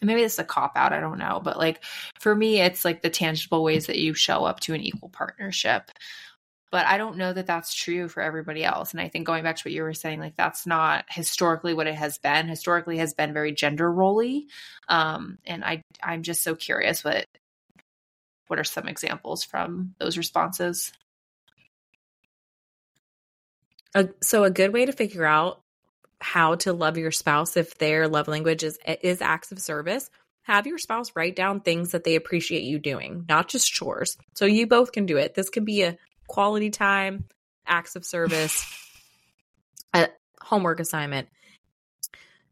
maybe 0.03 0.21
this 0.21 0.35
is 0.35 0.39
a 0.41 0.45
cop 0.45 0.73
out, 0.77 0.93
I 0.93 1.01
don't 1.01 1.19
know, 1.19 1.41
but 1.43 1.57
like 1.57 1.83
for 2.21 2.35
me 2.35 2.61
it's 2.61 2.85
like 2.85 3.03
the 3.03 3.11
tangible 3.11 3.65
ways 3.65 3.87
that 3.87 3.99
you 3.99 4.15
show 4.15 4.45
up 4.45 4.61
to 4.61 4.75
an 4.75 4.81
equal 4.81 5.09
partnership 5.09 5.91
but 6.71 6.87
I 6.87 6.99
don't 6.99 7.17
know 7.17 7.33
that 7.33 7.47
that's 7.47 7.75
true 7.75 8.09
for 8.09 8.23
everybody 8.23 8.65
else. 8.65 8.93
And 8.93 9.01
I 9.01 9.09
think 9.09 9.27
going 9.27 9.45
back 9.45 9.57
to 9.57 9.63
what 9.65 9.73
you 9.73 9.83
were 9.83 9.95
saying, 9.95 10.21
like 10.21 10.37
that's 10.37 10.67
not 10.67 11.05
historically 11.09 11.75
what 11.75 11.87
it 11.87 11.95
has 11.95 12.19
been. 12.19 12.49
Historically 12.49 12.99
has 12.99 13.15
been 13.15 13.33
very 13.33 13.53
gender 13.53 13.91
roly. 13.91 14.49
Um, 14.89 15.39
and 15.47 15.65
I 15.65 15.83
I'm 16.03 16.23
just 16.23 16.43
so 16.43 16.55
curious 16.55 17.05
what 17.05 17.27
what 18.49 18.59
are 18.59 18.65
some 18.65 18.89
examples 18.89 19.45
from 19.45 19.95
those 19.99 20.17
responses? 20.17 20.93
So 24.21 24.45
a 24.45 24.51
good 24.51 24.73
way 24.73 24.85
to 24.85 24.93
figure 24.93 25.25
out 25.25 25.61
how 26.21 26.57
to 26.57 26.73
love 26.73 26.99
your 26.99 27.13
spouse 27.13 27.57
if 27.57 27.79
their 27.79 28.09
love 28.09 28.29
language 28.29 28.63
is 28.63 28.79
is 29.03 29.23
acts 29.23 29.53
of 29.53 29.61
service 29.61 30.11
have 30.47 30.67
your 30.69 30.79
spouse 30.79 31.11
write 31.17 31.35
down 31.35 31.61
things 31.61 31.91
that 31.91 32.05
they 32.05 32.15
appreciate 32.15 32.63
you 32.63 32.79
doing, 32.79 33.25
not 33.29 33.49
just 33.49 33.73
chores. 33.73 34.17
So 34.35 34.47
you 34.47 34.69
both 34.69 34.93
can 34.93 35.05
do 35.05 35.17
it. 35.17 35.35
This 35.35 35.51
can 35.51 35.65
be 35.65 35.83
a 35.83 35.99
quality 36.27 36.71
time, 36.71 37.25
acts 37.67 37.97
of 37.97 38.05
service, 38.05 38.65
a 39.95 40.09
homework 40.41 40.81
assignment. 40.81 41.29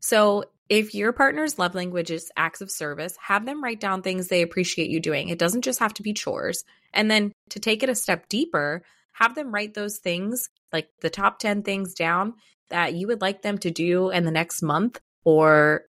So, 0.00 0.44
if 0.70 0.94
your 0.94 1.12
partner's 1.12 1.58
love 1.58 1.74
language 1.74 2.10
is 2.10 2.32
acts 2.36 2.62
of 2.62 2.70
service, 2.70 3.14
have 3.20 3.44
them 3.44 3.62
write 3.62 3.80
down 3.80 4.00
things 4.00 4.28
they 4.28 4.40
appreciate 4.40 4.88
you 4.88 4.98
doing. 4.98 5.28
It 5.28 5.38
doesn't 5.38 5.62
just 5.62 5.78
have 5.80 5.92
to 5.94 6.02
be 6.02 6.14
chores. 6.14 6.64
And 6.94 7.10
then 7.10 7.32
to 7.50 7.60
take 7.60 7.82
it 7.82 7.90
a 7.90 7.94
step 7.94 8.28
deeper, 8.30 8.82
have 9.12 9.34
them 9.34 9.52
write 9.52 9.74
those 9.74 9.98
things, 9.98 10.48
like 10.72 10.88
the 11.02 11.10
top 11.10 11.38
10 11.38 11.64
things 11.64 11.92
down 11.92 12.34
that 12.70 12.94
you 12.94 13.06
would 13.08 13.20
like 13.20 13.42
them 13.42 13.58
to 13.58 13.70
do 13.70 14.08
in 14.08 14.24
the 14.24 14.30
next 14.30 14.62
month 14.62 14.98
or, 15.22 15.82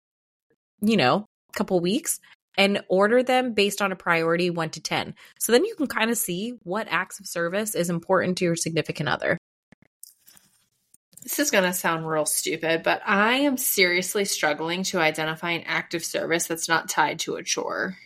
you 0.80 0.96
know, 0.96 1.26
couple 1.54 1.78
weeks 1.80 2.18
and 2.56 2.82
order 2.88 3.22
them 3.22 3.54
based 3.54 3.80
on 3.80 3.92
a 3.92 3.96
priority 3.96 4.50
1 4.50 4.70
to 4.70 4.80
10. 4.80 5.14
So 5.38 5.52
then 5.52 5.64
you 5.64 5.74
can 5.74 5.86
kind 5.86 6.10
of 6.10 6.18
see 6.18 6.54
what 6.62 6.88
acts 6.90 7.20
of 7.20 7.26
service 7.26 7.74
is 7.74 7.90
important 7.90 8.38
to 8.38 8.44
your 8.44 8.56
significant 8.56 9.08
other. 9.08 9.38
This 11.22 11.38
is 11.38 11.52
going 11.52 11.64
to 11.64 11.72
sound 11.72 12.06
real 12.06 12.26
stupid, 12.26 12.82
but 12.82 13.00
I 13.06 13.38
am 13.38 13.56
seriously 13.56 14.24
struggling 14.24 14.82
to 14.84 14.98
identify 14.98 15.52
an 15.52 15.62
act 15.66 15.94
of 15.94 16.04
service 16.04 16.48
that's 16.48 16.68
not 16.68 16.88
tied 16.88 17.20
to 17.20 17.36
a 17.36 17.44
chore. 17.44 17.96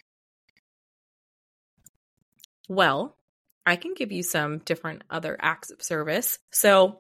Well, 2.69 3.17
I 3.65 3.76
can 3.76 3.95
give 3.95 4.12
you 4.12 4.23
some 4.23 4.59
different 4.59 5.03
other 5.09 5.37
acts 5.41 5.71
of 5.71 5.83
service. 5.83 6.38
So, 6.53 6.99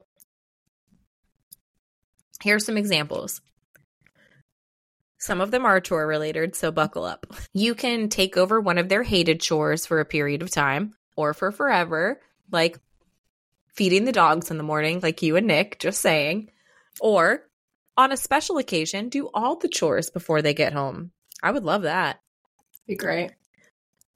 here's 2.42 2.64
some 2.64 2.78
examples. 2.78 3.42
Some 5.26 5.40
of 5.40 5.50
them 5.50 5.66
are 5.66 5.80
chore 5.80 6.06
related, 6.06 6.54
so 6.54 6.70
buckle 6.70 7.04
up. 7.04 7.26
You 7.52 7.74
can 7.74 8.08
take 8.08 8.36
over 8.36 8.60
one 8.60 8.78
of 8.78 8.88
their 8.88 9.02
hated 9.02 9.40
chores 9.40 9.84
for 9.84 9.98
a 9.98 10.04
period 10.04 10.40
of 10.40 10.52
time 10.52 10.94
or 11.16 11.34
for 11.34 11.50
forever, 11.50 12.20
like 12.52 12.78
feeding 13.74 14.04
the 14.04 14.12
dogs 14.12 14.52
in 14.52 14.56
the 14.56 14.62
morning, 14.62 15.00
like 15.02 15.22
you 15.22 15.34
and 15.34 15.48
Nick, 15.48 15.80
just 15.80 16.00
saying. 16.00 16.52
Or 17.00 17.42
on 17.96 18.12
a 18.12 18.16
special 18.16 18.58
occasion, 18.58 19.08
do 19.08 19.28
all 19.34 19.56
the 19.56 19.68
chores 19.68 20.10
before 20.10 20.42
they 20.42 20.54
get 20.54 20.72
home. 20.72 21.10
I 21.42 21.50
would 21.50 21.64
love 21.64 21.82
that. 21.82 22.20
Be 22.86 22.94
great. 22.94 23.32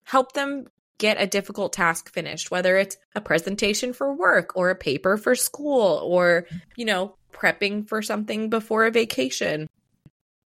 Help 0.05 0.31
them 0.31 0.69
get 0.99 1.21
a 1.21 1.27
difficult 1.27 1.73
task 1.73 2.09
finished, 2.13 2.53
whether 2.53 2.77
it's 2.77 2.97
a 3.17 3.21
presentation 3.21 3.93
for 3.93 4.15
work 4.15 4.53
or 4.55 4.71
a 4.71 4.77
paper 4.77 5.17
for 5.17 5.35
school 5.35 6.03
or, 6.05 6.47
you 6.77 6.85
know, 6.85 7.17
prepping 7.33 7.89
for 7.89 8.01
something 8.01 8.49
before 8.49 8.87
a 8.87 8.93
vacation. 8.93 9.69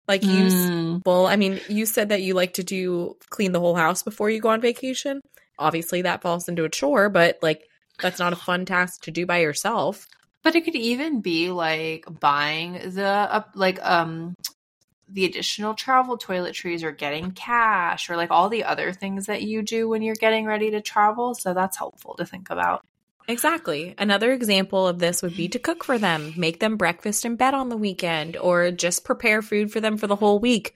Like 0.07 0.23
you, 0.23 0.45
Mm. 0.45 1.01
well, 1.05 1.27
I 1.27 1.35
mean, 1.35 1.59
you 1.69 1.85
said 1.85 2.09
that 2.09 2.21
you 2.21 2.33
like 2.33 2.53
to 2.55 2.63
do 2.63 3.15
clean 3.29 3.51
the 3.51 3.59
whole 3.59 3.75
house 3.75 4.03
before 4.03 4.29
you 4.29 4.41
go 4.41 4.49
on 4.49 4.61
vacation. 4.61 5.21
Obviously, 5.57 6.01
that 6.01 6.21
falls 6.21 6.49
into 6.49 6.65
a 6.65 6.69
chore, 6.69 7.09
but 7.09 7.37
like 7.41 7.63
that's 8.01 8.19
not 8.19 8.33
a 8.33 8.37
fun 8.37 8.65
task 8.65 9.03
to 9.03 9.11
do 9.11 9.25
by 9.25 9.39
yourself. 9.39 10.07
But 10.43 10.55
it 10.55 10.65
could 10.65 10.75
even 10.75 11.21
be 11.21 11.51
like 11.51 12.05
buying 12.19 12.73
the 12.73 13.05
uh, 13.05 13.43
like 13.55 13.79
um 13.81 14.33
the 15.07 15.25
additional 15.25 15.73
travel 15.73 16.17
toiletries 16.17 16.83
or 16.83 16.91
getting 16.91 17.31
cash 17.31 18.09
or 18.09 18.17
like 18.17 18.31
all 18.31 18.49
the 18.49 18.63
other 18.63 18.91
things 18.91 19.27
that 19.27 19.43
you 19.43 19.61
do 19.61 19.87
when 19.87 20.01
you're 20.01 20.15
getting 20.15 20.45
ready 20.45 20.71
to 20.71 20.81
travel. 20.81 21.35
So 21.35 21.53
that's 21.53 21.77
helpful 21.77 22.15
to 22.15 22.25
think 22.25 22.49
about. 22.49 22.81
Exactly. 23.27 23.95
Another 23.97 24.31
example 24.33 24.87
of 24.87 24.99
this 24.99 25.21
would 25.21 25.35
be 25.35 25.47
to 25.49 25.59
cook 25.59 25.83
for 25.83 25.97
them, 25.97 26.33
make 26.35 26.59
them 26.59 26.77
breakfast 26.77 27.25
in 27.25 27.35
bed 27.35 27.53
on 27.53 27.69
the 27.69 27.77
weekend, 27.77 28.35
or 28.37 28.71
just 28.71 29.05
prepare 29.05 29.41
food 29.41 29.71
for 29.71 29.79
them 29.79 29.97
for 29.97 30.07
the 30.07 30.15
whole 30.15 30.39
week. 30.39 30.75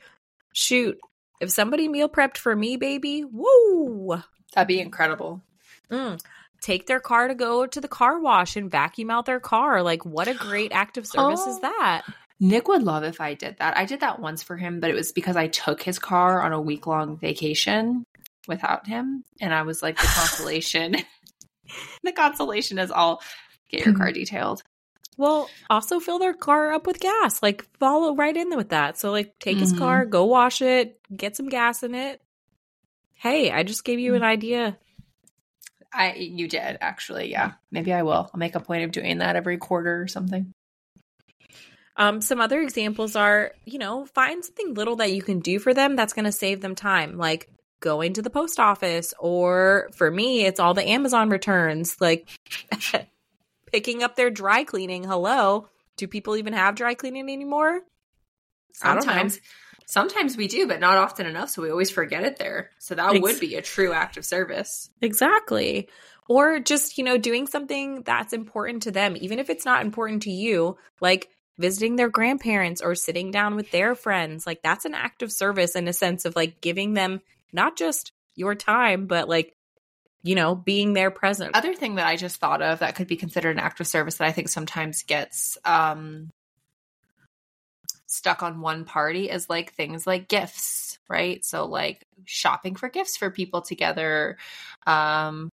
Shoot, 0.53 0.97
if 1.41 1.51
somebody 1.51 1.87
meal 1.87 2.09
prepped 2.09 2.37
for 2.37 2.55
me, 2.55 2.77
baby, 2.77 3.23
woo! 3.23 4.21
That'd 4.53 4.67
be 4.67 4.79
incredible. 4.79 5.41
Mm. 5.91 6.21
Take 6.61 6.87
their 6.87 6.99
car 6.99 7.27
to 7.27 7.35
go 7.35 7.67
to 7.67 7.81
the 7.81 7.87
car 7.87 8.19
wash 8.19 8.55
and 8.55 8.71
vacuum 8.71 9.11
out 9.11 9.25
their 9.25 9.39
car. 9.39 9.83
Like, 9.83 10.05
what 10.05 10.27
a 10.27 10.33
great 10.33 10.71
act 10.71 10.97
of 10.97 11.05
service 11.05 11.41
is 11.41 11.57
Oh. 11.57 11.59
that? 11.61 12.03
Nick 12.39 12.67
would 12.67 12.83
love 12.83 13.03
if 13.03 13.19
I 13.19 13.33
did 13.33 13.57
that. 13.59 13.77
I 13.77 13.85
did 13.85 13.99
that 14.01 14.19
once 14.19 14.43
for 14.43 14.55
him, 14.57 14.79
but 14.79 14.89
it 14.89 14.93
was 14.93 15.11
because 15.11 15.35
I 15.35 15.47
took 15.47 15.81
his 15.81 15.99
car 15.99 16.41
on 16.41 16.53
a 16.53 16.61
week 16.61 16.85
long 16.87 17.17
vacation 17.17 18.05
without 18.47 18.87
him. 18.87 19.23
And 19.41 19.53
I 19.53 19.63
was 19.63 19.81
like, 19.83 19.97
the 19.97 20.07
consolation. 20.15 20.95
the 22.03 22.11
consolation 22.11 22.79
is 22.79 22.91
all 22.91 23.21
get 23.69 23.85
your 23.85 23.95
car 23.95 24.11
detailed. 24.11 24.63
Well, 25.17 25.49
also 25.69 25.99
fill 25.99 26.19
their 26.19 26.35
car 26.35 26.73
up 26.73 26.85
with 26.85 26.99
gas. 26.99 27.41
Like, 27.41 27.65
follow 27.79 28.15
right 28.15 28.37
in 28.37 28.55
with 28.55 28.69
that. 28.69 28.99
So, 28.99 29.11
like, 29.11 29.33
take 29.39 29.59
his 29.59 29.73
Mhm. 29.73 29.77
car, 29.77 30.05
go 30.05 30.25
wash 30.25 30.61
it, 30.61 30.99
get 31.15 31.35
some 31.35 31.49
gas 31.49 31.81
in 31.81 31.95
it. 31.95 32.21
Hey, 33.15 33.51
I 33.51 33.63
just 33.63 33.83
gave 33.83 33.99
you 33.99 34.13
an 34.13 34.21
idea. 34.21 34.77
I 35.91 36.13
you 36.13 36.47
did 36.47 36.77
actually, 36.81 37.31
yeah. 37.31 37.53
Maybe 37.71 37.91
I 37.91 38.03
will. 38.03 38.29
I'll 38.31 38.39
make 38.39 38.53
a 38.53 38.59
point 38.59 38.83
of 38.83 38.91
doing 38.91 39.17
that 39.19 39.35
every 39.35 39.57
quarter 39.57 40.01
or 40.01 40.07
something. 40.07 40.53
Um, 41.95 42.21
some 42.21 42.39
other 42.39 42.61
examples 42.61 43.15
are, 43.15 43.53
you 43.65 43.79
know, 43.79 44.05
find 44.05 44.45
something 44.45 44.75
little 44.75 44.97
that 44.97 45.11
you 45.11 45.23
can 45.23 45.39
do 45.39 45.57
for 45.57 45.73
them 45.73 45.95
that's 45.95 46.13
going 46.13 46.25
to 46.25 46.31
save 46.31 46.61
them 46.61 46.75
time, 46.75 47.17
like 47.17 47.49
going 47.79 48.13
to 48.13 48.21
the 48.21 48.29
post 48.29 48.59
office, 48.59 49.13
or 49.19 49.89
for 49.95 50.09
me, 50.09 50.45
it's 50.45 50.59
all 50.59 50.73
the 50.73 50.87
Amazon 50.87 51.29
returns, 51.29 51.99
like 51.99 52.27
picking 53.71 54.03
up 54.03 54.15
their 54.15 54.29
dry 54.29 54.63
cleaning. 54.63 55.03
Hello, 55.03 55.67
do 55.95 56.07
people 56.07 56.37
even 56.37 56.53
have 56.53 56.75
dry 56.75 56.93
cleaning 56.93 57.29
anymore? 57.29 57.81
I 58.81 58.93
don't 58.93 59.05
know. 59.05 59.11
Sometimes 59.11 59.39
sometimes 59.87 60.37
we 60.37 60.47
do, 60.47 60.67
but 60.67 60.79
not 60.79 60.97
often 60.97 61.25
enough, 61.25 61.49
so 61.49 61.61
we 61.61 61.71
always 61.71 61.89
forget 61.89 62.23
it 62.23 62.37
there. 62.37 62.69
So 62.77 62.95
that 62.95 63.15
Ex- 63.15 63.21
would 63.21 63.39
be 63.39 63.55
a 63.55 63.61
true 63.61 63.93
act 63.93 64.17
of 64.17 64.25
service. 64.25 64.89
Exactly. 65.01 65.89
Or 66.29 66.59
just, 66.59 66.97
you 66.97 67.05
know, 67.05 67.17
doing 67.17 67.47
something 67.47 68.03
that's 68.03 68.33
important 68.33 68.83
to 68.83 68.91
them, 68.91 69.15
even 69.19 69.39
if 69.39 69.49
it's 69.49 69.65
not 69.65 69.85
important 69.85 70.23
to 70.23 70.31
you, 70.31 70.77
like 70.99 71.29
visiting 71.57 71.95
their 71.95 72.09
grandparents 72.09 72.81
or 72.81 72.95
sitting 72.95 73.31
down 73.31 73.55
with 73.55 73.71
their 73.71 73.95
friends. 73.95 74.45
Like 74.45 74.61
that's 74.61 74.85
an 74.85 74.93
act 74.93 75.21
of 75.21 75.31
service 75.31 75.75
in 75.75 75.87
a 75.87 75.93
sense 75.93 76.25
of 76.25 76.35
like 76.35 76.61
giving 76.61 76.93
them 76.93 77.21
not 77.53 77.77
just 77.77 78.11
your 78.35 78.55
time, 78.55 79.07
but 79.07 79.27
like, 79.27 79.53
you 80.23 80.35
know, 80.35 80.55
being 80.55 80.93
there 80.93 81.11
present. 81.11 81.55
Other 81.55 81.73
thing 81.73 81.95
that 81.95 82.07
I 82.07 82.15
just 82.15 82.37
thought 82.37 82.61
of 82.61 82.79
that 82.79 82.95
could 82.95 83.07
be 83.07 83.15
considered 83.15 83.51
an 83.51 83.59
act 83.59 83.79
of 83.79 83.87
service 83.87 84.15
that 84.17 84.27
I 84.27 84.31
think 84.31 84.49
sometimes 84.49 85.03
gets 85.03 85.57
um 85.65 86.29
stuck 88.07 88.41
on 88.41 88.61
one 88.61 88.85
party 88.85 89.29
is 89.29 89.49
like 89.49 89.73
things 89.73 90.07
like 90.07 90.27
gifts, 90.27 90.97
right? 91.09 91.43
So 91.43 91.65
like 91.65 92.05
shopping 92.25 92.75
for 92.75 92.89
gifts 92.89 93.17
for 93.17 93.29
people 93.29 93.61
together, 93.61 94.37
um 94.85 95.49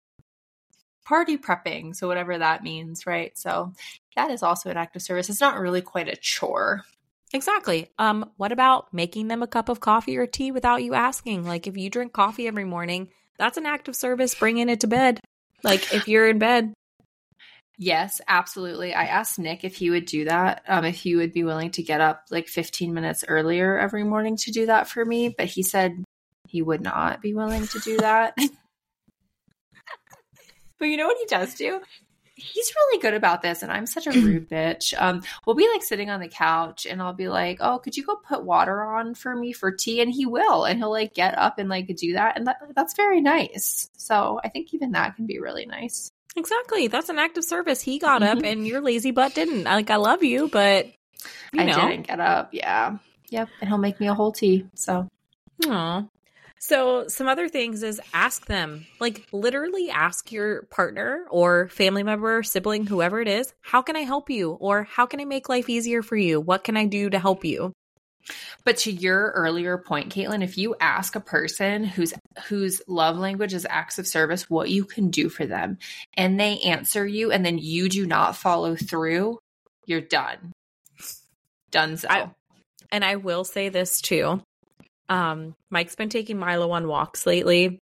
party 1.04 1.38
prepping, 1.38 1.96
so 1.96 2.06
whatever 2.06 2.36
that 2.36 2.62
means, 2.62 3.06
right? 3.06 3.36
So 3.38 3.72
that 4.16 4.30
is 4.30 4.42
also 4.42 4.70
an 4.70 4.76
act 4.76 4.94
of 4.96 5.02
service. 5.02 5.30
It's 5.30 5.40
not 5.40 5.58
really 5.58 5.80
quite 5.80 6.08
a 6.08 6.16
chore. 6.16 6.82
Exactly. 7.32 7.90
Um, 7.98 8.30
what 8.36 8.52
about 8.52 8.92
making 8.94 9.28
them 9.28 9.42
a 9.42 9.46
cup 9.46 9.68
of 9.68 9.80
coffee 9.80 10.16
or 10.16 10.26
tea 10.26 10.50
without 10.50 10.82
you 10.82 10.94
asking? 10.94 11.44
Like 11.44 11.66
if 11.66 11.76
you 11.76 11.90
drink 11.90 12.12
coffee 12.12 12.46
every 12.46 12.64
morning, 12.64 13.08
that's 13.38 13.58
an 13.58 13.66
act 13.66 13.88
of 13.88 13.96
service 13.96 14.34
bringing 14.34 14.68
it 14.68 14.80
to 14.80 14.86
bed. 14.86 15.20
Like 15.62 15.92
if 15.92 16.08
you're 16.08 16.28
in 16.28 16.38
bed, 16.38 16.72
Yes, 17.80 18.20
absolutely. 18.26 18.92
I 18.92 19.04
asked 19.04 19.38
Nick 19.38 19.62
if 19.62 19.76
he 19.76 19.90
would 19.90 20.04
do 20.04 20.24
that, 20.24 20.64
um, 20.66 20.84
if 20.84 20.96
he 20.96 21.14
would 21.14 21.32
be 21.32 21.44
willing 21.44 21.70
to 21.72 21.82
get 21.82 22.00
up 22.00 22.24
like 22.28 22.48
15 22.48 22.92
minutes 22.92 23.24
earlier 23.28 23.78
every 23.78 24.02
morning 24.02 24.36
to 24.38 24.50
do 24.50 24.66
that 24.66 24.88
for 24.88 25.04
me, 25.04 25.28
but 25.28 25.46
he 25.46 25.62
said 25.62 26.02
he 26.48 26.60
would 26.60 26.80
not 26.80 27.22
be 27.22 27.34
willing 27.34 27.68
to 27.68 27.78
do 27.78 27.98
that. 27.98 28.36
but 30.78 30.86
you 30.86 30.96
know 30.96 31.06
what 31.06 31.18
he 31.18 31.26
does 31.26 31.54
do? 31.54 31.80
He's 32.38 32.72
really 32.74 33.00
good 33.02 33.14
about 33.14 33.42
this, 33.42 33.62
and 33.62 33.70
I'm 33.72 33.86
such 33.86 34.06
a 34.06 34.12
rude 34.12 34.48
bitch. 34.50 34.94
Um, 34.96 35.22
we'll 35.44 35.56
be 35.56 35.68
like 35.72 35.82
sitting 35.82 36.08
on 36.10 36.20
the 36.20 36.28
couch, 36.28 36.86
and 36.86 37.02
I'll 37.02 37.12
be 37.12 37.28
like, 37.28 37.58
"Oh, 37.60 37.78
could 37.78 37.96
you 37.96 38.04
go 38.04 38.16
put 38.16 38.44
water 38.44 38.82
on 38.82 39.14
for 39.14 39.34
me 39.34 39.52
for 39.52 39.70
tea?" 39.72 40.00
And 40.00 40.10
he 40.12 40.24
will, 40.26 40.64
and 40.64 40.78
he'll 40.78 40.90
like 40.90 41.14
get 41.14 41.36
up 41.36 41.58
and 41.58 41.68
like 41.68 41.86
do 41.96 42.12
that, 42.14 42.36
and 42.36 42.46
that, 42.46 42.58
that's 42.76 42.94
very 42.94 43.20
nice. 43.20 43.90
So 43.96 44.40
I 44.44 44.48
think 44.48 44.72
even 44.72 44.92
that 44.92 45.16
can 45.16 45.26
be 45.26 45.38
really 45.40 45.66
nice. 45.66 46.10
Exactly. 46.36 46.86
That's 46.86 47.08
an 47.08 47.18
act 47.18 47.36
of 47.38 47.44
service. 47.44 47.80
He 47.80 47.98
got 47.98 48.22
up 48.22 48.38
Mhm. 48.38 48.52
and 48.52 48.66
your 48.66 48.80
lazy 48.80 49.10
butt 49.10 49.34
didn't. 49.34 49.64
Like 49.64 49.90
I 49.90 49.96
love 49.96 50.22
you, 50.22 50.48
but 50.48 50.86
you 51.52 51.60
I 51.62 51.64
know. 51.64 51.88
didn't 51.88 52.06
get 52.06 52.20
up. 52.20 52.50
Yeah. 52.52 52.98
Yep. 53.30 53.48
And 53.60 53.68
he'll 53.68 53.78
make 53.78 53.98
me 53.98 54.06
a 54.06 54.14
whole 54.14 54.30
tea. 54.30 54.66
So 54.74 55.08
Aw. 55.66 56.04
So 56.60 57.08
some 57.08 57.28
other 57.28 57.48
things 57.48 57.82
is 57.82 58.00
ask 58.12 58.46
them. 58.46 58.86
Like 59.00 59.26
literally 59.32 59.90
ask 59.90 60.32
your 60.32 60.62
partner 60.64 61.24
or 61.30 61.68
family 61.68 62.02
member, 62.02 62.42
sibling, 62.42 62.86
whoever 62.86 63.20
it 63.20 63.28
is, 63.28 63.52
how 63.60 63.82
can 63.82 63.96
I 63.96 64.00
help 64.00 64.28
you? 64.30 64.52
Or 64.52 64.84
how 64.84 65.06
can 65.06 65.20
I 65.20 65.24
make 65.24 65.48
life 65.48 65.68
easier 65.68 66.02
for 66.02 66.16
you? 66.16 66.40
What 66.40 66.64
can 66.64 66.76
I 66.76 66.86
do 66.86 67.10
to 67.10 67.18
help 67.18 67.44
you? 67.44 67.72
but 68.64 68.76
to 68.76 68.92
your 68.92 69.30
earlier 69.30 69.78
point, 69.78 70.12
Caitlin, 70.14 70.44
if 70.44 70.58
you 70.58 70.74
ask 70.80 71.16
a 71.16 71.20
person 71.20 71.84
whose 71.84 72.12
whose 72.48 72.82
love 72.86 73.16
language 73.16 73.54
is 73.54 73.66
acts 73.68 73.98
of 73.98 74.06
service 74.06 74.50
what 74.50 74.68
you 74.68 74.84
can 74.84 75.10
do 75.10 75.28
for 75.30 75.46
them 75.46 75.78
and 76.14 76.38
they 76.38 76.58
answer 76.58 77.06
you 77.06 77.30
and 77.32 77.44
then 77.44 77.56
you 77.56 77.88
do 77.88 78.06
not 78.06 78.36
follow 78.36 78.76
through, 78.76 79.38
you're 79.86 80.00
done. 80.02 80.52
Done 81.70 81.96
so. 81.96 82.08
I- 82.10 82.30
And 82.92 83.04
I 83.04 83.16
will 83.16 83.44
say 83.44 83.70
this 83.70 84.00
too. 84.00 84.42
Um, 85.08 85.54
Mike's 85.70 85.96
been 85.96 86.08
taking 86.08 86.38
Milo 86.38 86.70
on 86.70 86.86
walks 86.86 87.26
lately, 87.26 87.80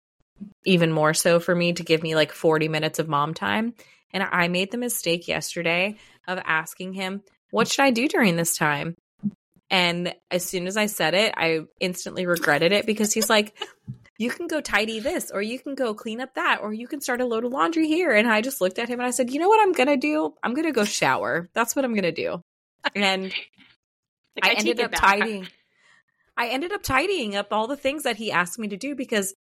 even 0.65 0.93
more 0.93 1.15
so 1.15 1.41
for 1.41 1.55
me 1.55 1.73
to 1.75 1.83
give 1.83 2.03
me 2.03 2.15
like 2.15 2.33
40 2.33 2.69
minutes 2.69 2.99
of 2.99 3.09
mom 3.09 3.35
time. 3.35 3.75
And 4.13 4.23
I 4.23 4.49
made 4.49 4.71
the 4.71 4.79
mistake 4.79 5.29
yesterday 5.29 5.97
of 6.29 6.39
asking 6.45 6.95
him, 6.95 7.23
What 7.51 7.69
should 7.69 7.83
I 7.83 7.91
do 7.91 8.09
during 8.09 8.37
this 8.37 8.57
time? 8.57 8.97
And 9.71 10.15
as 10.31 10.45
soon 10.45 10.67
as 10.67 10.77
I 10.77 10.87
said 10.87 11.15
it, 11.15 11.33
I 11.37 11.61
instantly 11.81 12.27
regretted 12.27 12.73
it 12.73 12.85
because 12.85 13.13
he's 13.13 13.31
like, 13.31 13.57
You 14.19 14.31
can 14.31 14.49
go 14.49 14.61
tidy 14.61 15.01
this, 15.01 15.31
or 15.31 15.41
you 15.41 15.59
can 15.59 15.75
go 15.75 15.95
clean 15.95 16.21
up 16.21 16.35
that, 16.35 16.61
or 16.63 16.75
you 16.75 16.87
can 16.87 17.01
start 17.01 17.23
a 17.23 17.27
load 17.27 17.45
of 17.45 17.53
laundry 17.53 17.87
here. 17.89 18.13
And 18.13 18.29
I 18.29 18.43
just 18.43 18.61
looked 18.61 18.79
at 18.79 18.89
him 18.89 19.01
and 19.01 19.07
I 19.07 19.13
said, 19.13 19.31
You 19.31 19.41
know 19.41 19.49
what 19.49 19.63
I'm 19.63 19.73
going 19.73 19.89
to 19.89 19.97
do? 19.97 20.35
I'm 20.43 20.53
going 20.53 20.67
to 20.67 20.73
go 20.73 20.85
shower. 20.85 21.49
That's 21.55 21.75
what 21.75 21.85
I'm 21.85 21.95
going 21.95 22.03
to 22.03 22.13
do. 22.13 22.43
And 22.95 23.33
Like, 24.37 24.45
I, 24.45 24.49
take 24.55 24.59
ended 24.61 24.81
up 24.81 24.93
tidying. 24.93 25.49
I 26.43 26.49
ended 26.49 26.73
up 26.73 26.83
tidying 26.83 27.37
up 27.37 27.53
all 27.53 27.69
the 27.69 27.77
things 27.77 28.03
that 28.03 28.17
he 28.17 28.33
asked 28.33 28.59
me 28.59 28.67
to 28.67 28.77
do 28.77 28.97
because 28.97 29.33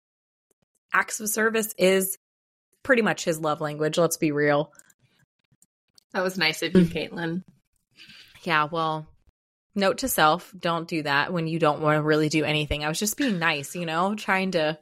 acts 0.92 1.18
of 1.18 1.30
service 1.30 1.74
is 1.78 2.18
pretty 2.82 3.00
much 3.00 3.24
his 3.24 3.40
love 3.40 3.62
language. 3.62 3.96
Let's 3.96 4.18
be 4.18 4.32
real. 4.32 4.70
That 6.12 6.22
was 6.22 6.36
nice 6.36 6.60
of 6.60 6.74
you, 6.74 6.84
Caitlin. 6.84 7.42
Yeah, 8.42 8.68
well, 8.70 9.06
note 9.74 9.98
to 9.98 10.08
self 10.08 10.52
don't 10.58 10.88
do 10.88 11.02
that 11.04 11.32
when 11.32 11.46
you 11.46 11.58
don't 11.58 11.80
want 11.80 11.96
to 11.96 12.02
really 12.02 12.28
do 12.28 12.44
anything. 12.44 12.84
I 12.84 12.88
was 12.88 12.98
just 12.98 13.16
being 13.16 13.38
nice, 13.38 13.74
you 13.74 13.86
know, 13.86 14.14
trying 14.14 14.50
to 14.50 14.78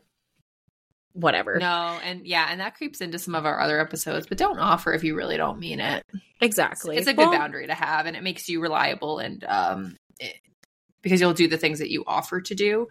whatever. 1.12 1.58
No, 1.60 2.00
and 2.02 2.26
yeah, 2.26 2.48
and 2.50 2.60
that 2.60 2.74
creeps 2.74 3.00
into 3.00 3.20
some 3.20 3.36
of 3.36 3.46
our 3.46 3.60
other 3.60 3.78
episodes, 3.78 4.26
but 4.26 4.38
don't 4.38 4.58
offer 4.58 4.92
if 4.92 5.04
you 5.04 5.14
really 5.14 5.36
don't 5.36 5.60
mean 5.60 5.78
it. 5.78 6.04
Exactly. 6.40 6.96
It's 6.96 7.06
a 7.06 7.12
good 7.14 7.28
Well, 7.28 7.38
boundary 7.38 7.68
to 7.68 7.74
have, 7.74 8.06
and 8.06 8.16
it 8.16 8.24
makes 8.24 8.48
you 8.48 8.60
reliable 8.60 9.20
and 9.20 9.44
um, 9.44 9.96
it, 10.18 10.34
because 11.08 11.20
you'll 11.20 11.32
do 11.32 11.48
the 11.48 11.58
things 11.58 11.78
that 11.78 11.90
you 11.90 12.04
offer 12.06 12.40
to 12.40 12.54
do, 12.54 12.88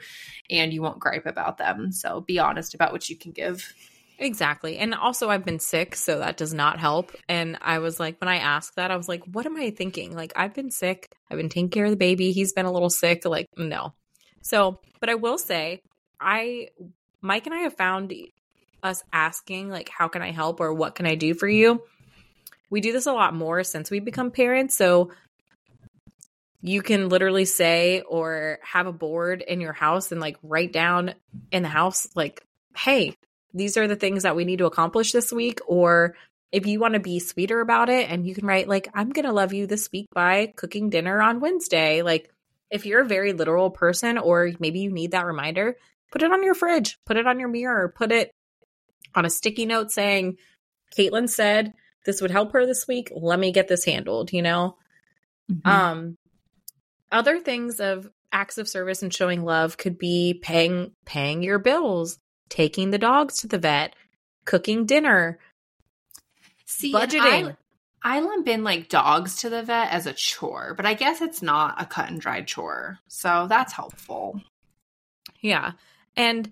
and 0.50 0.74
you 0.74 0.82
won't 0.82 1.00
gripe 1.00 1.26
about 1.26 1.58
them. 1.58 1.92
So 1.92 2.22
be 2.22 2.40
honest 2.40 2.74
about 2.74 2.92
what 2.92 3.10
you 3.10 3.16
can 3.16 3.32
give. 3.32 3.74
Exactly. 4.20 4.78
And 4.78 4.96
also, 4.96 5.30
I've 5.30 5.46
been 5.46 5.60
sick, 5.60 5.96
so 5.96 6.20
that 6.20 6.38
does 6.38 6.54
not 6.54 6.80
help. 6.80 7.12
And 7.30 7.58
I 7.62 7.78
was 7.80 8.00
like, 8.00 8.20
when 8.20 8.28
I 8.28 8.38
asked 8.38 8.76
that, 8.76 8.90
I 8.90 8.98
was 8.98 9.08
like, 9.08 9.24
what 9.26 9.46
am 9.46 9.56
I 9.58 9.70
thinking? 9.70 10.16
Like, 10.16 10.34
I've 10.36 10.56
been 10.56 10.72
sick. 10.72 11.12
I've 11.30 11.38
been 11.38 11.50
taking 11.50 11.70
care 11.70 11.86
of 11.86 11.92
the 11.92 11.98
baby. 11.98 12.32
He's 12.32 12.52
been 12.52 12.66
a 12.66 12.72
little 12.72 12.90
sick. 12.90 13.26
Like, 13.26 13.48
no. 13.56 13.94
So, 14.42 14.80
but 15.00 15.10
I 15.10 15.16
will 15.16 15.38
say, 15.38 15.84
I, 16.20 16.70
Mike 17.22 17.46
and 17.46 17.54
I 17.54 17.60
have 17.60 17.76
found 17.76 18.12
us 18.84 19.04
asking 19.12 19.70
like 19.70 19.90
how 19.90 20.08
can 20.08 20.22
I 20.22 20.32
help 20.32 20.60
or 20.60 20.74
what 20.74 20.96
can 20.96 21.06
I 21.06 21.16
do 21.16 21.34
for 21.34 21.48
you. 21.48 21.84
We 22.70 22.82
do 22.82 22.92
this 22.92 23.06
a 23.06 23.14
lot 23.14 23.34
more 23.34 23.64
since 23.64 23.90
we 23.90 24.00
become 24.00 24.32
parents, 24.32 24.76
so 24.76 25.12
you 26.62 26.82
can 26.82 27.10
literally 27.10 27.46
say 27.46 28.02
or 28.02 28.60
have 28.64 28.88
a 28.88 28.94
board 28.94 29.42
in 29.42 29.62
your 29.62 29.74
house 29.74 30.12
and 30.12 30.20
like 30.20 30.38
write 30.42 30.74
down 30.74 31.14
in 31.52 31.64
the 31.64 31.70
house 31.70 32.08
like 32.16 32.44
hey, 32.76 33.16
these 33.54 33.76
are 33.78 33.88
the 33.88 33.96
things 33.96 34.24
that 34.24 34.36
we 34.36 34.46
need 34.46 34.60
to 34.60 34.66
accomplish 34.66 35.12
this 35.12 35.32
week 35.32 35.60
or 35.68 36.16
if 36.52 36.66
you 36.66 36.80
want 36.80 36.94
to 36.94 37.00
be 37.00 37.20
sweeter 37.20 37.60
about 37.60 37.90
it 37.90 38.10
and 38.10 38.26
you 38.26 38.34
can 38.34 38.46
write 38.46 38.68
like 38.68 38.88
i'm 38.94 39.10
going 39.10 39.26
to 39.26 39.34
love 39.34 39.54
you 39.54 39.68
this 39.68 39.92
week 39.92 40.08
by 40.14 40.54
cooking 40.56 40.90
dinner 40.90 41.22
on 41.22 41.40
wednesday 41.40 42.02
like 42.02 42.32
if 42.70 42.86
you're 42.86 43.02
a 43.02 43.08
very 43.08 43.34
literal 43.34 43.70
person 43.70 44.18
or 44.18 44.52
maybe 44.60 44.80
you 44.80 44.92
need 44.92 45.12
that 45.12 45.26
reminder 45.26 45.76
put 46.12 46.24
it 46.24 46.32
on 46.32 46.44
your 46.44 46.54
fridge 46.54 46.98
put 47.06 47.18
it 47.18 47.28
on 47.28 47.40
your 47.40 47.50
mirror 47.50 47.90
put 47.90 48.12
it 48.12 48.32
on 49.16 49.26
a 49.26 49.30
sticky 49.30 49.66
note 49.66 49.92
saying 49.92 50.38
caitlin 50.98 51.30
said 51.30 51.74
this 52.06 52.22
would 52.22 52.32
help 52.32 52.54
her 52.54 52.66
this 52.66 52.88
week 52.88 53.12
let 53.16 53.40
me 53.40 53.52
get 53.52 53.68
this 53.68 53.84
handled 53.84 54.32
you 54.32 54.42
know 54.42 54.78
mm-hmm. 55.52 55.68
um 55.68 56.18
other 57.12 57.40
things 57.40 57.80
of 57.80 58.10
acts 58.32 58.58
of 58.58 58.68
service 58.68 59.02
and 59.02 59.14
showing 59.14 59.44
love 59.44 59.78
could 59.78 59.98
be 59.98 60.40
paying 60.42 60.92
paying 61.06 61.42
your 61.42 61.60
bills 61.60 62.20
taking 62.50 62.92
the 62.92 62.98
dogs 62.98 63.40
to 63.40 63.48
the 63.48 63.58
vet 63.58 63.96
cooking 64.46 64.86
dinner 64.86 65.40
See, 66.68 66.94
budgeting. 66.94 67.56
I, 68.04 68.18
I 68.18 68.20
lump 68.20 68.48
in 68.48 68.64
like 68.64 68.90
dogs 68.90 69.38
to 69.38 69.50
the 69.50 69.64
vet 69.64 69.92
as 69.92 70.06
a 70.06 70.14
chore, 70.14 70.74
but 70.76 70.86
I 70.86 70.94
guess 70.94 71.22
it's 71.22 71.42
not 71.42 71.82
a 71.82 71.86
cut 71.86 72.10
and 72.10 72.22
dried 72.22 72.46
chore. 72.46 73.00
So 73.08 73.48
that's 73.50 73.74
helpful. 73.74 74.42
Yeah. 75.42 75.72
And 76.16 76.52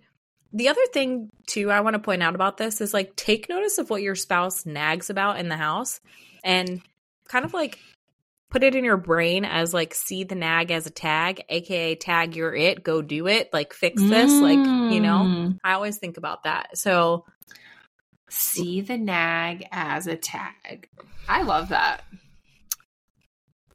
the 0.53 0.69
other 0.69 0.85
thing 0.93 1.29
too 1.47 1.69
I 1.69 1.81
want 1.81 1.95
to 1.95 2.00
point 2.00 2.24
out 2.24 2.33
about 2.33 2.57
this 2.57 2.79
is 2.79 2.93
like 2.93 3.15
take 3.15 3.50
notice 3.50 3.77
of 3.77 3.89
what 3.89 4.01
your 4.01 4.15
spouse 4.15 4.65
nags 4.65 5.09
about 5.09 5.38
in 5.38 5.50
the 5.50 5.57
house 5.57 6.00
and 6.43 6.81
kind 7.27 7.43
of 7.43 7.53
like 7.53 7.77
put 8.55 8.63
it 8.63 8.75
in 8.75 8.85
your 8.85 8.97
brain 8.97 9.43
as 9.43 9.74
like 9.74 9.93
see 9.93 10.24
the 10.24 10.35
nag 10.35 10.71
as 10.71 10.88
a 10.88 10.91
tag, 10.91 11.43
aka 11.50 11.95
tag 11.95 12.35
you're 12.35 12.55
it, 12.55 12.83
go 12.83 13.01
do 13.01 13.27
it, 13.27 13.51
like 13.51 13.74
fix 13.74 14.01
this, 14.01 14.31
mm. 14.31 14.41
like, 14.41 14.93
you 14.93 15.01
know. 15.01 15.24
Mm. 15.25 15.59
I 15.63 15.74
always 15.74 15.97
think 15.97 16.17
about 16.17 16.43
that. 16.43 16.77
So 16.77 17.25
See 18.29 18.81
the 18.81 18.97
nag 18.97 19.65
as 19.71 20.07
a 20.07 20.15
tag. 20.15 20.89
I 21.27 21.43
love 21.43 21.69
that. 21.69 22.03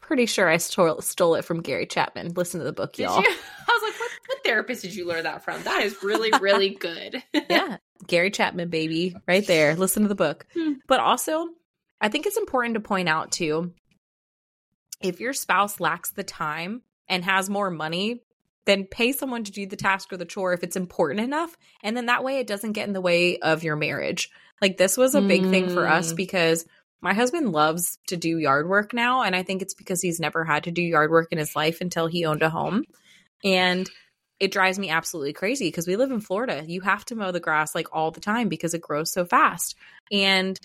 Pretty 0.00 0.26
sure 0.26 0.48
I 0.48 0.56
stole, 0.56 1.00
stole 1.00 1.36
it 1.36 1.44
from 1.44 1.62
Gary 1.62 1.86
Chapman. 1.86 2.34
Listen 2.34 2.58
to 2.58 2.64
the 2.64 2.72
book, 2.72 2.98
y'all. 2.98 3.18
I 3.18 3.20
was 3.20 3.82
like, 3.82 4.00
what, 4.00 4.10
what 4.26 4.44
therapist 4.44 4.82
did 4.82 4.94
you 4.94 5.06
learn 5.06 5.22
that 5.22 5.44
from? 5.44 5.62
That 5.62 5.82
is 5.82 6.02
really, 6.02 6.30
really 6.40 6.70
good. 6.70 7.22
yeah. 7.48 7.76
Gary 8.06 8.30
Chapman, 8.30 8.70
baby, 8.70 9.14
right 9.28 9.46
there. 9.46 9.76
Listen 9.76 10.02
to 10.02 10.08
the 10.08 10.14
book. 10.14 10.46
Hmm. 10.52 10.72
But 10.88 11.00
also, 11.00 11.48
I 12.00 12.08
think 12.08 12.26
it's 12.26 12.36
important 12.36 12.74
to 12.74 12.80
point 12.80 13.08
out 13.08 13.30
too 13.30 13.72
if 15.00 15.20
your 15.20 15.32
spouse 15.32 15.80
lacks 15.80 16.10
the 16.10 16.24
time 16.24 16.82
and 17.08 17.24
has 17.24 17.50
more 17.50 17.70
money 17.70 18.22
then 18.66 18.84
pay 18.84 19.12
someone 19.12 19.44
to 19.44 19.52
do 19.52 19.66
the 19.66 19.76
task 19.76 20.12
or 20.12 20.16
the 20.16 20.24
chore 20.24 20.52
if 20.52 20.62
it's 20.62 20.76
important 20.76 21.20
enough. 21.20 21.56
And 21.82 21.96
then 21.96 22.06
that 22.06 22.22
way 22.22 22.38
it 22.38 22.46
doesn't 22.46 22.72
get 22.72 22.86
in 22.86 22.92
the 22.92 23.00
way 23.00 23.38
of 23.38 23.64
your 23.64 23.76
marriage. 23.76 24.30
Like 24.60 24.76
this 24.76 24.96
was 24.96 25.14
a 25.14 25.20
big 25.20 25.42
mm. 25.42 25.50
thing 25.50 25.70
for 25.70 25.88
us 25.88 26.12
mm. 26.12 26.16
because 26.16 26.66
my 27.00 27.14
husband 27.14 27.52
loves 27.52 27.98
to 28.08 28.16
do 28.16 28.38
yard 28.38 28.68
work 28.68 28.92
now. 28.92 29.22
And 29.22 29.34
I 29.34 29.42
think 29.42 29.62
it's 29.62 29.74
because 29.74 30.02
he's 30.02 30.20
never 30.20 30.44
had 30.44 30.64
to 30.64 30.70
do 30.70 30.82
yard 30.82 31.10
work 31.10 31.32
in 31.32 31.38
his 31.38 31.56
life 31.56 31.80
until 31.80 32.06
he 32.06 32.26
owned 32.26 32.42
a 32.42 32.50
home. 32.50 32.84
And 33.42 33.90
it 34.38 34.52
drives 34.52 34.78
me 34.78 34.90
absolutely 34.90 35.32
crazy 35.32 35.68
because 35.68 35.86
we 35.86 35.96
live 35.96 36.10
in 36.10 36.20
Florida. 36.20 36.62
You 36.66 36.82
have 36.82 37.04
to 37.06 37.16
mow 37.16 37.32
the 37.32 37.40
grass 37.40 37.74
like 37.74 37.88
all 37.92 38.10
the 38.10 38.20
time 38.20 38.48
because 38.48 38.74
it 38.74 38.82
grows 38.82 39.12
so 39.12 39.24
fast. 39.24 39.74
And 40.12 40.60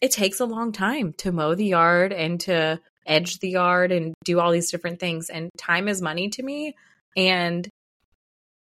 it 0.00 0.10
takes 0.10 0.40
a 0.40 0.46
long 0.46 0.72
time 0.72 1.12
to 1.18 1.30
mow 1.30 1.54
the 1.54 1.66
yard 1.66 2.12
and 2.12 2.40
to 2.40 2.80
edge 3.10 3.38
the 3.40 3.50
yard 3.50 3.92
and 3.92 4.14
do 4.24 4.40
all 4.40 4.52
these 4.52 4.70
different 4.70 5.00
things. 5.00 5.28
And 5.28 5.50
time 5.58 5.88
is 5.88 6.00
money 6.00 6.28
to 6.30 6.42
me. 6.42 6.76
And 7.16 7.68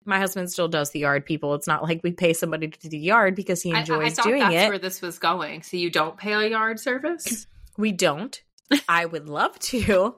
my 0.06 0.18
husband 0.18 0.52
still 0.52 0.68
does 0.68 0.92
the 0.92 1.00
yard 1.00 1.26
people. 1.26 1.54
It's 1.56 1.68
not 1.68 1.84
like 1.84 2.02
we 2.04 2.12
pay 2.12 2.34
somebody 2.34 2.68
to 2.68 2.80
do 2.80 2.90
the 2.90 3.00
yard 3.00 3.36
because 3.36 3.62
he 3.62 3.72
enjoys 3.72 4.20
I, 4.20 4.22
I 4.22 4.26
doing 4.26 4.40
that's 4.40 4.56
it. 4.56 4.70
where 4.70 4.80
this 4.80 5.02
was 5.02 5.20
going. 5.20 5.64
So 5.64 5.78
you 5.78 5.90
don't 5.90 6.18
pay 6.18 6.34
a 6.34 6.50
yard 6.50 6.80
service? 6.80 7.48
We 7.76 7.92
don't. 7.92 8.40
I 8.88 9.04
would 9.04 9.28
love 9.28 9.58
to. 9.58 10.16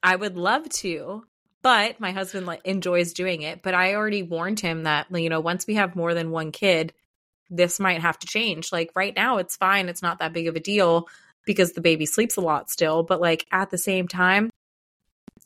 I 0.00 0.14
would 0.14 0.36
love 0.36 0.68
to. 0.68 1.24
But 1.60 1.98
my 1.98 2.12
husband 2.12 2.46
like 2.46 2.60
enjoys 2.64 3.12
doing 3.12 3.42
it. 3.42 3.64
But 3.64 3.74
I 3.74 3.94
already 3.96 4.22
warned 4.22 4.60
him 4.60 4.84
that, 4.84 5.08
you 5.10 5.28
know, 5.28 5.40
once 5.40 5.66
we 5.66 5.74
have 5.74 5.96
more 5.96 6.14
than 6.14 6.30
one 6.30 6.52
kid, 6.52 6.92
this 7.50 7.80
might 7.80 8.00
have 8.00 8.16
to 8.20 8.28
change. 8.28 8.70
Like 8.70 8.92
right 8.94 9.12
now, 9.14 9.38
it's 9.38 9.56
fine. 9.56 9.88
It's 9.88 10.02
not 10.02 10.20
that 10.20 10.32
big 10.32 10.46
of 10.46 10.54
a 10.54 10.60
deal 10.60 11.08
because 11.48 11.72
the 11.72 11.80
baby 11.80 12.06
sleeps 12.06 12.36
a 12.36 12.42
lot 12.42 12.70
still. 12.70 13.02
But 13.02 13.20
like 13.20 13.46
at 13.50 13.70
the 13.70 13.78
same 13.78 14.06
time, 14.06 14.50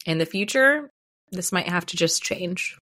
in 0.04 0.18
the 0.18 0.26
future, 0.26 0.90
this 1.30 1.52
might 1.52 1.68
have 1.68 1.86
to 1.86 1.96
just 1.96 2.22
change. 2.22 2.76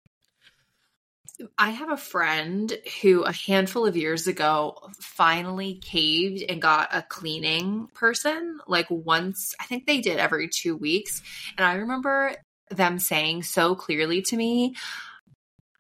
I 1.59 1.71
have 1.71 1.91
a 1.91 1.97
friend 1.97 2.73
who 3.01 3.23
a 3.23 3.33
handful 3.33 3.87
of 3.87 3.97
years 3.97 4.27
ago 4.27 4.77
finally 5.01 5.81
caved 5.83 6.45
and 6.49 6.63
got 6.63 6.95
a 6.95 7.03
cleaning 7.03 7.89
person 7.95 8.59
like 8.67 8.87
once 8.91 9.55
I 9.61 9.65
think 9.65 9.87
they 9.87 10.01
did 10.01 10.19
every 10.19 10.49
2 10.49 10.77
weeks 10.77 11.21
and 11.59 11.67
I 11.67 11.75
remember 11.75 12.33
them 12.71 12.99
saying 12.99 13.43
so 13.43 13.75
clearly 13.75 14.23
to 14.23 14.37
me 14.37 14.77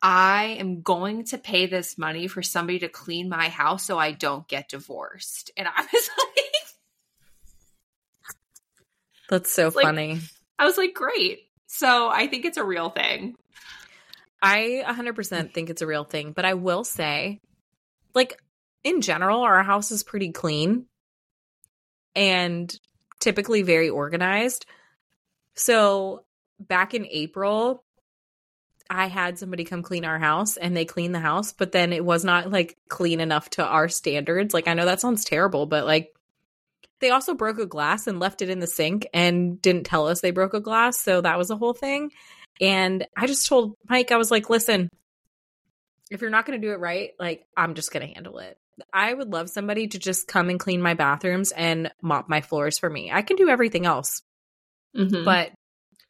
I 0.02 0.56
am 0.58 0.82
going 0.82 1.24
to 1.26 1.38
pay 1.38 1.66
this 1.66 1.96
money 1.96 2.28
for 2.28 2.42
somebody 2.42 2.80
to 2.80 2.88
clean 2.88 3.28
my 3.28 3.48
house 3.48 3.84
so 3.84 3.98
I 3.98 4.12
don't 4.12 4.46
get 4.46 4.68
divorced. 4.68 5.50
And 5.56 5.66
I 5.66 5.80
was 5.80 6.10
like 6.18 6.44
that's 9.28 9.50
so 9.50 9.72
like, 9.74 9.84
funny. 9.84 10.20
I 10.58 10.64
was 10.66 10.76
like, 10.78 10.94
great. 10.94 11.40
So 11.66 12.08
I 12.08 12.26
think 12.26 12.44
it's 12.44 12.56
a 12.56 12.64
real 12.64 12.90
thing. 12.90 13.34
I 14.40 14.84
100% 14.86 15.52
think 15.52 15.70
it's 15.70 15.82
a 15.82 15.86
real 15.86 16.04
thing, 16.04 16.32
but 16.32 16.44
I 16.44 16.54
will 16.54 16.84
say, 16.84 17.40
like, 18.14 18.40
in 18.84 19.00
general, 19.00 19.40
our 19.40 19.62
house 19.62 19.90
is 19.90 20.04
pretty 20.04 20.30
clean 20.30 20.86
and 22.14 22.72
typically 23.18 23.62
very 23.62 23.88
organized. 23.88 24.66
So 25.54 26.24
back 26.60 26.94
in 26.94 27.06
April, 27.06 27.82
I 28.88 29.08
had 29.08 29.38
somebody 29.38 29.64
come 29.64 29.82
clean 29.82 30.04
our 30.04 30.18
house 30.18 30.56
and 30.56 30.76
they 30.76 30.84
cleaned 30.84 31.14
the 31.14 31.20
house, 31.20 31.52
but 31.52 31.72
then 31.72 31.92
it 31.92 32.04
was 32.04 32.24
not 32.24 32.50
like 32.50 32.76
clean 32.88 33.20
enough 33.20 33.50
to 33.50 33.64
our 33.64 33.88
standards. 33.88 34.54
Like, 34.54 34.68
I 34.68 34.74
know 34.74 34.84
that 34.84 35.00
sounds 35.00 35.24
terrible, 35.24 35.66
but 35.66 35.84
like, 35.84 36.15
they 37.00 37.10
also 37.10 37.34
broke 37.34 37.58
a 37.58 37.66
glass 37.66 38.06
and 38.06 38.20
left 38.20 38.42
it 38.42 38.48
in 38.48 38.58
the 38.58 38.66
sink 38.66 39.06
and 39.12 39.60
didn't 39.60 39.84
tell 39.84 40.08
us 40.08 40.20
they 40.20 40.30
broke 40.30 40.54
a 40.54 40.60
glass. 40.60 41.00
So 41.00 41.20
that 41.20 41.38
was 41.38 41.50
a 41.50 41.56
whole 41.56 41.74
thing. 41.74 42.10
And 42.60 43.06
I 43.16 43.26
just 43.26 43.46
told 43.48 43.74
Mike, 43.88 44.12
I 44.12 44.16
was 44.16 44.30
like, 44.30 44.48
listen, 44.48 44.88
if 46.10 46.20
you're 46.20 46.30
not 46.30 46.46
going 46.46 46.60
to 46.60 46.66
do 46.66 46.72
it 46.72 46.80
right, 46.80 47.10
like, 47.18 47.46
I'm 47.56 47.74
just 47.74 47.92
going 47.92 48.06
to 48.06 48.14
handle 48.14 48.38
it. 48.38 48.58
I 48.92 49.12
would 49.12 49.32
love 49.32 49.50
somebody 49.50 49.88
to 49.88 49.98
just 49.98 50.28
come 50.28 50.50
and 50.50 50.60
clean 50.60 50.80
my 50.80 50.94
bathrooms 50.94 51.52
and 51.52 51.90
mop 52.02 52.28
my 52.28 52.40
floors 52.40 52.78
for 52.78 52.88
me. 52.88 53.10
I 53.10 53.22
can 53.22 53.36
do 53.36 53.48
everything 53.48 53.86
else. 53.86 54.22
Mm-hmm. 54.96 55.24
But 55.24 55.52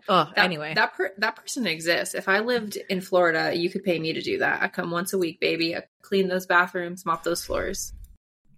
oh, 0.08 0.28
that, 0.34 0.44
anyway, 0.44 0.74
that 0.74 0.94
per- 0.94 1.14
that 1.18 1.36
person 1.36 1.66
exists. 1.66 2.14
If 2.14 2.28
I 2.28 2.40
lived 2.40 2.76
in 2.88 3.00
Florida, 3.00 3.52
you 3.54 3.70
could 3.70 3.84
pay 3.84 3.98
me 3.98 4.14
to 4.14 4.20
do 4.20 4.38
that. 4.38 4.62
I 4.62 4.68
come 4.68 4.90
once 4.90 5.12
a 5.12 5.18
week, 5.18 5.40
baby. 5.40 5.76
I 5.76 5.84
clean 6.02 6.28
those 6.28 6.46
bathrooms, 6.46 7.06
mop 7.06 7.22
those 7.22 7.44
floors. 7.44 7.92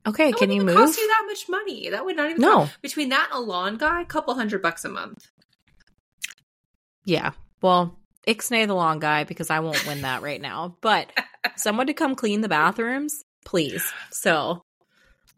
Okay, 0.07 0.31
that 0.31 0.39
can 0.39 0.51
you 0.51 0.63
move? 0.63 0.77
Cost 0.77 0.99
you 0.99 1.07
that 1.07 1.25
much 1.27 1.49
money? 1.49 1.91
That 1.91 2.05
would 2.05 2.17
not 2.17 2.31
even 2.31 2.41
no 2.41 2.55
cost. 2.61 2.83
between 2.83 3.11
that 3.11 3.31
and 3.33 3.43
a 3.43 3.47
lawn 3.47 3.77
guy, 3.77 4.03
a 4.03 4.07
couple 4.07 4.35
hundred 4.35 4.63
bucks 4.63 4.85
a 4.85 4.89
month. 4.89 5.27
Yeah, 7.05 7.33
well, 7.63 7.99
Ixnay 8.27 8.67
the 8.67 8.75
lawn 8.75 8.99
guy 8.99 9.25
because 9.25 9.49
I 9.51 9.61
won't 9.61 9.87
win 9.87 10.03
that 10.03 10.23
right 10.23 10.41
now. 10.41 10.77
But 10.81 11.11
someone 11.57 11.87
to 11.87 11.95
come 11.95 12.15
clean 12.15 12.43
the 12.43 12.49
bathrooms, 12.49 13.25
please. 13.45 13.83
So 14.11 14.63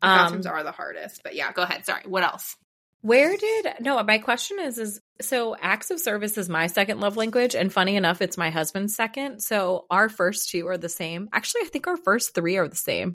the 0.00 0.08
bathrooms 0.08 0.46
um, 0.46 0.52
are 0.52 0.64
the 0.64 0.72
hardest. 0.72 1.22
But 1.22 1.34
yeah, 1.34 1.52
go 1.52 1.62
ahead. 1.62 1.86
Sorry. 1.86 2.02
What 2.06 2.24
else? 2.24 2.56
Where 3.02 3.34
did 3.36 3.66
no? 3.80 4.02
My 4.02 4.18
question 4.18 4.58
is 4.60 4.78
is 4.78 5.00
so 5.22 5.56
acts 5.58 5.90
of 5.90 6.00
service 6.00 6.36
is 6.36 6.48
my 6.48 6.66
second 6.66 7.00
love 7.00 7.16
language, 7.16 7.54
and 7.54 7.72
funny 7.72 7.96
enough, 7.96 8.20
it's 8.20 8.36
my 8.36 8.50
husband's 8.50 8.94
second. 8.94 9.40
So 9.40 9.86
our 9.90 10.08
first 10.08 10.50
two 10.50 10.66
are 10.66 10.76
the 10.76 10.88
same. 10.88 11.28
Actually, 11.32 11.62
I 11.62 11.68
think 11.68 11.86
our 11.86 11.96
first 11.96 12.34
three 12.34 12.56
are 12.56 12.68
the 12.68 12.76
same. 12.76 13.14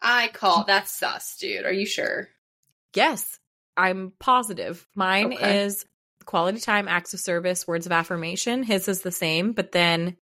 I 0.00 0.28
call 0.28 0.64
that's 0.64 0.92
sus, 0.92 1.36
dude. 1.38 1.64
Are 1.64 1.72
you 1.72 1.86
sure? 1.86 2.28
Yes, 2.94 3.38
I'm 3.76 4.12
positive. 4.18 4.86
Mine 4.94 5.34
okay. 5.34 5.64
is 5.64 5.84
quality 6.24 6.60
time, 6.60 6.88
acts 6.88 7.14
of 7.14 7.20
service, 7.20 7.66
words 7.66 7.86
of 7.86 7.92
affirmation. 7.92 8.62
His 8.62 8.88
is 8.88 9.02
the 9.02 9.12
same, 9.12 9.52
but 9.52 9.72
then 9.72 10.16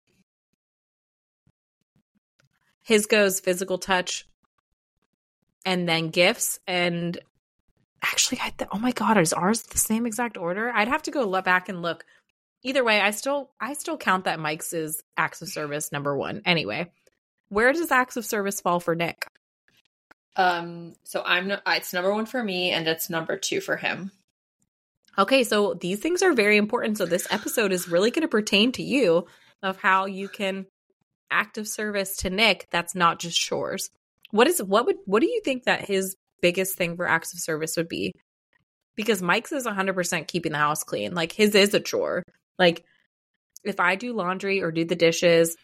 his 2.82 3.06
goes 3.06 3.40
physical 3.40 3.78
touch 3.78 4.26
and 5.64 5.88
then 5.88 6.11
gifts. 6.11 6.58
And 6.66 7.18
actually, 8.02 8.40
I 8.42 8.50
th- 8.50 8.70
oh 8.72 8.78
my 8.78 8.92
god, 8.92 9.16
is 9.18 9.32
ours 9.32 9.62
the 9.62 9.78
same 9.78 10.06
exact 10.06 10.37
order? 10.37 10.70
I'd 10.70 10.88
have 10.88 11.02
to 11.04 11.11
go 11.11 11.24
look 11.24 11.44
back 11.44 11.68
and 11.68 11.82
look. 11.82 12.04
Either 12.64 12.85
way, 12.85 13.00
I 13.00 13.11
still 13.11 13.50
I 13.61 13.72
still 13.74 13.96
count 13.96 14.24
that 14.24 14.40
Mike's 14.40 14.72
is 14.72 15.02
acts 15.16 15.42
of 15.42 15.48
service 15.48 15.92
number 15.92 16.16
one. 16.16 16.42
Anyway, 16.44 16.90
where 17.48 17.72
does 17.72 17.90
acts 17.90 18.16
of 18.16 18.26
service 18.26 18.61
fall 18.61 18.80
for 18.80 18.94
Nick? 18.94 19.26
Um, 20.37 20.95
so 21.05 21.23
I'm 21.25 21.53
it's 21.66 21.92
number 21.92 22.12
one 22.12 22.27
for 22.27 22.42
me, 22.42 22.71
and 22.71 22.87
it's 22.88 23.11
number 23.11 23.37
two 23.37 23.61
for 23.61 23.77
him. 23.77 24.11
Okay, 25.18 25.45
so 25.45 25.75
these 25.75 26.01
things 26.01 26.23
are 26.23 26.33
very 26.33 26.57
important. 26.57 26.99
So 26.99 27.05
this 27.05 27.27
episode 27.31 27.73
is 27.73 27.88
really 27.88 28.11
going 28.11 28.23
to 28.23 28.29
pertain 28.29 28.73
to 28.73 28.83
you 28.83 29.27
of 29.62 29.77
how 29.77 30.07
you 30.07 30.29
can 30.29 30.66
act 31.31 31.59
of 31.59 31.68
service 31.68 32.16
to 32.18 32.31
Nick. 32.31 32.68
That's 32.71 32.95
not 32.95 33.18
just 33.18 33.38
chores. 33.38 33.90
What 34.31 34.47
is 34.47 34.62
what 34.62 34.87
would 34.87 34.97
what 35.05 35.21
do 35.21 35.29
you 35.29 35.42
think 35.45 35.64
that 35.64 35.85
his 35.85 36.16
biggest 36.40 36.77
thing 36.77 36.97
for 36.97 37.07
acts 37.07 37.35
of 37.35 37.40
service 37.40 37.77
would 37.77 37.88
be? 37.88 38.12
Because 38.97 39.23
Mike's 39.23 39.53
is 39.53 39.66
100% 39.66 40.27
keeping 40.27 40.53
the 40.53 40.59
house 40.59 40.83
clean. 40.83 41.14
Like 41.14 41.33
his 41.33 41.55
is 41.55 41.75
a 41.75 41.81
chore. 41.81 42.23
Like 42.59 42.85
if 43.64 43.81
I 43.81 43.97
do 43.97 44.14
laundry 44.14 44.62
or 44.62 44.73
do 44.73 44.85
the 44.85 44.97
dishes 44.97 45.57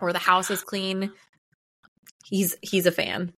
or 0.00 0.12
the 0.12 0.18
house 0.18 0.50
is 0.50 0.62
clean, 0.62 1.12
he's 2.24 2.56
he's 2.62 2.86
a 2.86 2.92
fan. 2.92 3.34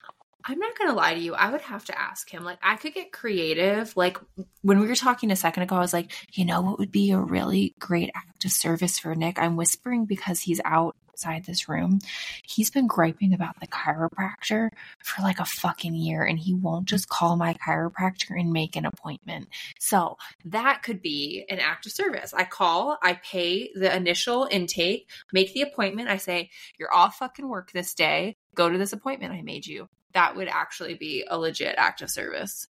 I'm 0.45 0.59
not 0.59 0.77
gonna 0.77 0.93
lie 0.93 1.13
to 1.13 1.19
you. 1.19 1.33
I 1.33 1.51
would 1.51 1.61
have 1.61 1.85
to 1.85 1.99
ask 1.99 2.29
him. 2.29 2.43
Like, 2.43 2.59
I 2.61 2.75
could 2.75 2.93
get 2.93 3.11
creative. 3.11 3.95
Like 3.95 4.17
when 4.61 4.79
we 4.79 4.87
were 4.87 4.95
talking 4.95 5.31
a 5.31 5.35
second 5.35 5.63
ago, 5.63 5.75
I 5.75 5.79
was 5.79 5.93
like, 5.93 6.11
you 6.33 6.45
know, 6.45 6.61
what 6.61 6.79
would 6.79 6.91
be 6.91 7.11
a 7.11 7.19
really 7.19 7.75
great 7.79 8.11
act 8.15 8.45
of 8.45 8.51
service 8.51 8.99
for 8.99 9.15
Nick? 9.15 9.39
I'm 9.39 9.55
whispering 9.55 10.05
because 10.05 10.41
he's 10.41 10.61
outside 10.65 11.45
this 11.45 11.69
room. 11.69 11.99
He's 12.43 12.71
been 12.71 12.87
griping 12.87 13.33
about 13.33 13.59
the 13.59 13.67
chiropractor 13.67 14.69
for 15.03 15.21
like 15.21 15.39
a 15.39 15.45
fucking 15.45 15.93
year, 15.95 16.23
and 16.23 16.39
he 16.39 16.53
won't 16.53 16.85
just 16.85 17.09
call 17.09 17.35
my 17.35 17.53
chiropractor 17.55 18.39
and 18.39 18.51
make 18.51 18.75
an 18.75 18.85
appointment. 18.85 19.47
So 19.79 20.17
that 20.45 20.81
could 20.83 21.01
be 21.01 21.45
an 21.49 21.59
act 21.59 21.85
of 21.85 21.91
service. 21.91 22.33
I 22.33 22.45
call, 22.45 22.97
I 23.01 23.19
pay 23.23 23.71
the 23.75 23.95
initial 23.95 24.47
intake, 24.49 25.09
make 25.31 25.53
the 25.53 25.61
appointment. 25.61 26.09
I 26.09 26.17
say, 26.17 26.49
you're 26.79 26.93
off 26.93 27.17
fucking 27.17 27.47
work 27.47 27.71
this 27.71 27.93
day. 27.93 28.37
Go 28.55 28.69
to 28.69 28.77
this 28.77 28.93
appointment 28.93 29.33
I 29.33 29.41
made 29.43 29.65
you 29.65 29.87
that 30.13 30.35
would 30.35 30.47
actually 30.47 30.95
be 30.95 31.25
a 31.27 31.37
legit 31.37 31.75
act 31.77 32.01
of 32.01 32.09
service. 32.09 32.67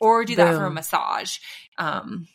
Or 0.00 0.24
do 0.24 0.36
that 0.36 0.50
Boom. 0.50 0.60
for 0.60 0.66
a 0.66 0.70
massage. 0.70 1.38
Um, 1.78 2.28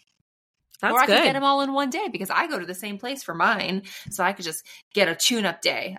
That's 0.81 0.93
or 0.93 0.99
I 0.99 1.05
good. 1.05 1.17
could 1.17 1.25
get 1.25 1.33
them 1.33 1.43
all 1.43 1.61
in 1.61 1.73
one 1.73 1.91
day 1.91 2.07
because 2.11 2.31
I 2.31 2.47
go 2.47 2.57
to 2.57 2.65
the 2.65 2.73
same 2.73 2.97
place 2.97 3.21
for 3.21 3.35
mine. 3.35 3.83
So 4.09 4.23
I 4.23 4.33
could 4.33 4.45
just 4.45 4.65
get 4.93 5.07
a 5.07 5.15
tune 5.15 5.45
up 5.45 5.61
day 5.61 5.97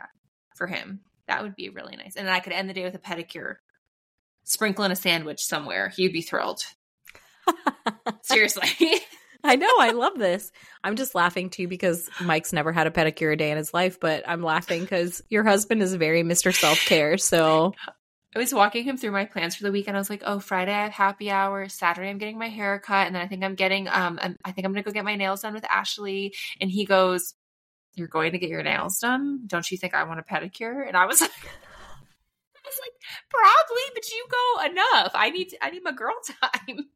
for 0.57 0.67
him. 0.67 1.01
That 1.29 1.43
would 1.43 1.55
be 1.55 1.69
really 1.69 1.97
nice. 1.97 2.17
And 2.17 2.27
then 2.27 2.35
I 2.35 2.41
could 2.41 2.53
end 2.53 2.69
the 2.69 2.75
day 2.75 2.85
with 2.85 2.97
a 2.97 2.99
pedicure, 2.99 3.57
sprinkling 4.43 4.91
a 4.91 4.97
sandwich 4.97 5.45
somewhere. 5.45 5.89
He'd 5.89 6.13
be 6.13 6.23
thrilled. 6.23 6.65
Seriously. 8.23 8.69
I 9.45 9.57
know. 9.57 9.75
I 9.79 9.91
love 9.91 10.19
this. 10.19 10.53
I'm 10.85 10.97
just 10.97 11.15
laughing 11.15 11.51
too 11.51 11.67
because 11.67 12.09
Mike's 12.21 12.53
never 12.53 12.73
had 12.73 12.87
a 12.87 12.91
pedicure 12.91 13.33
a 13.33 13.37
day 13.37 13.51
in 13.51 13.57
his 13.57 13.75
life, 13.75 13.99
but 13.99 14.23
I'm 14.29 14.43
laughing 14.43 14.83
because 14.83 15.23
your 15.29 15.43
husband 15.43 15.83
is 15.83 15.95
very 15.95 16.23
Mr. 16.23 16.55
Self 16.55 16.79
Care. 16.87 17.19
So 17.19 17.75
I 18.35 18.39
was 18.39 18.55
walking 18.55 18.85
him 18.85 18.97
through 18.97 19.11
my 19.11 19.27
plans 19.27 19.57
for 19.57 19.65
the 19.65 19.73
weekend. 19.73 19.97
I 19.97 20.01
was 20.01 20.09
like, 20.09 20.23
"Oh, 20.25 20.39
Friday 20.39 20.73
I 20.73 20.85
have 20.85 20.93
happy 20.93 21.31
hour. 21.31 21.69
Saturday 21.69 22.09
I'm 22.09 22.19
getting 22.19 22.39
my 22.39 22.49
hair 22.49 22.79
cut, 22.79 23.07
and 23.07 23.15
then 23.15 23.23
I 23.23 23.29
think 23.29 23.45
I'm 23.45 23.55
getting 23.55 23.89
um 23.89 24.19
I 24.45 24.53
think 24.53 24.67
I'm 24.67 24.73
gonna 24.73 24.83
go 24.83 24.91
get 24.91 25.05
my 25.05 25.17
nails 25.17 25.43
done 25.43 25.55
with 25.55 25.65
Ashley." 25.71 26.35
And 26.61 26.71
he 26.71 26.85
goes, 26.87 27.35
"You're 27.95 28.09
going 28.09 28.33
to 28.33 28.39
get 28.39 28.49
your 28.49 28.63
nails 28.63 28.99
done? 28.99 29.43
Don't 29.47 29.71
you 29.71 29.77
think 29.77 29.95
I 29.95 30.05
want 30.05 30.21
a 30.21 30.23
pedicure?" 30.23 30.87
And 30.87 30.97
I 30.97 31.07
was 31.07 31.21
like. 31.21 31.31
I 32.65 32.69
was 32.69 32.79
like, 32.81 32.93
probably, 33.29 33.83
but 33.93 34.09
you 34.13 34.25
go 34.31 34.71
enough. 34.71 35.13
I 35.17 35.31
need 35.31 35.49
to, 35.49 35.65
I 35.65 35.71
need 35.71 35.83
my 35.83 35.91
girl 35.91 36.15
time. 36.43 36.87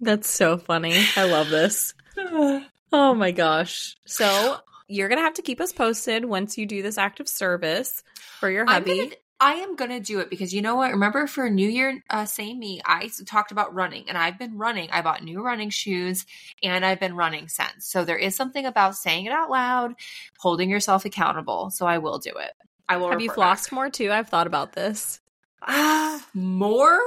That's 0.00 0.28
so 0.28 0.58
funny. 0.58 1.02
I 1.16 1.24
love 1.24 1.48
this. 1.48 1.94
oh 2.18 3.14
my 3.14 3.30
gosh. 3.30 3.96
So 4.06 4.58
you're 4.88 5.08
gonna 5.08 5.22
have 5.22 5.34
to 5.34 5.42
keep 5.42 5.60
us 5.60 5.72
posted 5.72 6.26
once 6.26 6.58
you 6.58 6.66
do 6.66 6.82
this 6.82 6.98
act 6.98 7.20
of 7.20 7.28
service 7.28 8.02
for 8.38 8.50
your 8.50 8.66
hubby. 8.66 9.14
I 9.42 9.54
am 9.54 9.74
going 9.74 9.90
to 9.90 9.98
do 9.98 10.20
it 10.20 10.30
because 10.30 10.54
you 10.54 10.62
know 10.62 10.76
what? 10.76 10.92
Remember 10.92 11.26
for 11.26 11.50
New 11.50 11.68
Year, 11.68 12.00
uh, 12.08 12.26
same 12.26 12.60
me, 12.60 12.80
I 12.86 13.10
talked 13.26 13.50
about 13.50 13.74
running 13.74 14.08
and 14.08 14.16
I've 14.16 14.38
been 14.38 14.56
running. 14.56 14.88
I 14.92 15.02
bought 15.02 15.24
new 15.24 15.42
running 15.42 15.70
shoes 15.70 16.24
and 16.62 16.84
I've 16.84 17.00
been 17.00 17.16
running 17.16 17.48
since. 17.48 17.84
So 17.84 18.04
there 18.04 18.16
is 18.16 18.36
something 18.36 18.64
about 18.64 18.94
saying 18.94 19.24
it 19.26 19.32
out 19.32 19.50
loud, 19.50 19.94
holding 20.38 20.70
yourself 20.70 21.04
accountable. 21.04 21.70
So 21.70 21.86
I 21.86 21.98
will 21.98 22.20
do 22.20 22.30
it. 22.30 22.52
I 22.88 22.98
will. 22.98 23.10
Have 23.10 23.20
you 23.20 23.32
flossed 23.32 23.64
back. 23.64 23.72
more 23.72 23.90
too? 23.90 24.12
I've 24.12 24.28
thought 24.28 24.46
about 24.46 24.74
this. 24.74 25.20
Uh, 25.60 26.20
more? 26.34 27.00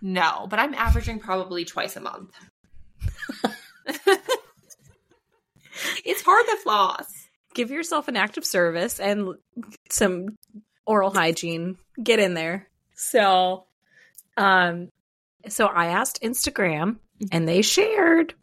No, 0.00 0.46
but 0.48 0.60
I'm 0.60 0.74
averaging 0.74 1.18
probably 1.18 1.64
twice 1.64 1.96
a 1.96 2.00
month. 2.00 2.30
it's 6.04 6.22
hard 6.22 6.46
to 6.46 6.56
floss. 6.62 7.12
Give 7.54 7.72
yourself 7.72 8.06
an 8.06 8.16
act 8.16 8.38
of 8.38 8.44
service 8.44 9.00
and 9.00 9.34
some 9.90 10.36
oral 10.90 11.10
hygiene. 11.10 11.76
Get 12.02 12.18
in 12.18 12.34
there. 12.34 12.68
So, 12.96 13.66
um, 14.36 14.90
so 15.48 15.66
I 15.66 15.86
asked 15.86 16.20
Instagram 16.20 16.96
and 17.30 17.46
they 17.46 17.62
shared. 17.62 18.34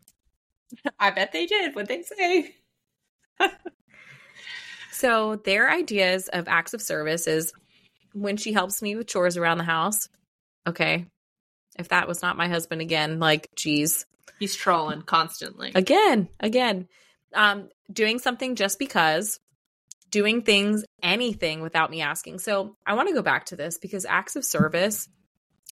I 0.98 1.12
bet 1.12 1.34
they 1.34 1.46
did. 1.46 1.76
What 1.76 1.90
they 1.90 2.04
say? 2.04 2.56
so 4.94 5.36
their 5.36 5.70
ideas 5.70 6.30
of 6.32 6.48
acts 6.48 6.74
of 6.74 6.82
service 6.82 7.28
is 7.28 7.52
when 8.14 8.38
she 8.38 8.54
helps 8.54 8.82
me 8.82 8.96
with 8.96 9.08
chores 9.08 9.36
around 9.36 9.58
the 9.58 9.66
house. 9.66 10.08
Okay. 10.66 11.06
If 11.78 11.90
that 11.90 12.08
was 12.08 12.22
not 12.22 12.38
my 12.38 12.48
husband 12.48 12.80
again, 12.80 13.20
like, 13.20 13.50
geez. 13.58 14.06
He's 14.40 14.56
trolling 14.56 15.02
constantly. 15.02 15.74
Again, 15.76 16.30
again. 16.40 16.88
Um, 17.34 17.68
doing 17.92 18.20
something 18.20 18.56
just 18.56 18.80
because 18.80 19.38
doing 20.10 20.42
things, 20.42 20.84
anything 21.04 21.62
without 21.62 21.92
me 21.92 22.02
asking. 22.02 22.40
So 22.40 22.76
I 22.86 22.94
want 22.94 23.10
to 23.10 23.16
go 23.16 23.22
back 23.22 23.46
to 23.48 23.56
this 23.56 23.78
because 23.78 24.06
acts 24.06 24.36
of 24.36 24.46
service. 24.46 25.08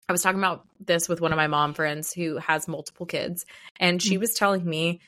I 0.07 0.11
was 0.11 0.21
talking 0.21 0.39
about 0.39 0.67
this 0.79 1.09
with 1.09 1.21
one 1.21 1.31
of 1.31 1.37
my 1.37 1.47
mom 1.47 1.73
friends 1.73 2.13
who 2.13 2.37
has 2.37 2.67
multiple 2.67 3.05
kids, 3.05 3.45
and 3.79 4.01
she 4.01 4.17
mm. 4.17 4.19
was 4.19 4.33
telling 4.35 4.63
me 4.63 4.99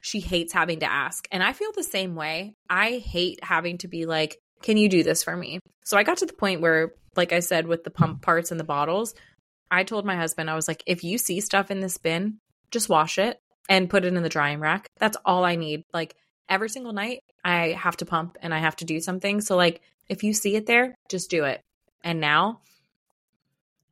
she 0.00 0.20
hates 0.20 0.52
having 0.52 0.80
to 0.80 0.90
ask. 0.90 1.28
And 1.30 1.42
I 1.42 1.52
feel 1.52 1.70
the 1.72 1.84
same 1.84 2.16
way. 2.16 2.54
I 2.68 3.02
hate 3.04 3.44
having 3.44 3.78
to 3.78 3.88
be 3.88 4.06
like, 4.06 4.38
can 4.62 4.76
you 4.76 4.88
do 4.88 5.02
this 5.02 5.22
for 5.22 5.36
me? 5.36 5.60
So 5.84 5.96
I 5.96 6.02
got 6.02 6.18
to 6.18 6.26
the 6.26 6.32
point 6.32 6.60
where, 6.60 6.94
like 7.16 7.32
I 7.32 7.40
said, 7.40 7.66
with 7.66 7.84
the 7.84 7.90
pump 7.90 8.22
parts 8.22 8.50
and 8.50 8.58
the 8.58 8.64
bottles, 8.64 9.14
I 9.70 9.84
told 9.84 10.04
my 10.04 10.16
husband, 10.16 10.50
I 10.50 10.56
was 10.56 10.68
like, 10.68 10.82
if 10.86 11.04
you 11.04 11.18
see 11.18 11.40
stuff 11.40 11.70
in 11.70 11.80
this 11.80 11.98
bin, 11.98 12.38
just 12.70 12.88
wash 12.88 13.18
it 13.18 13.40
and 13.68 13.90
put 13.90 14.04
it 14.04 14.14
in 14.14 14.22
the 14.22 14.28
drying 14.28 14.60
rack. 14.60 14.88
That's 14.98 15.16
all 15.24 15.44
I 15.44 15.56
need. 15.56 15.84
Like, 15.92 16.16
every 16.50 16.68
single 16.68 16.92
night 16.92 17.22
I 17.44 17.68
have 17.68 17.96
to 17.98 18.06
pump 18.06 18.36
and 18.42 18.52
I 18.52 18.58
have 18.58 18.76
to 18.76 18.84
do 18.84 19.00
something. 19.00 19.40
So 19.40 19.56
like 19.56 19.80
if 20.08 20.24
you 20.24 20.34
see 20.34 20.56
it 20.56 20.66
there, 20.66 20.96
just 21.08 21.30
do 21.30 21.44
it. 21.44 21.62
And 22.02 22.20
now 22.20 22.60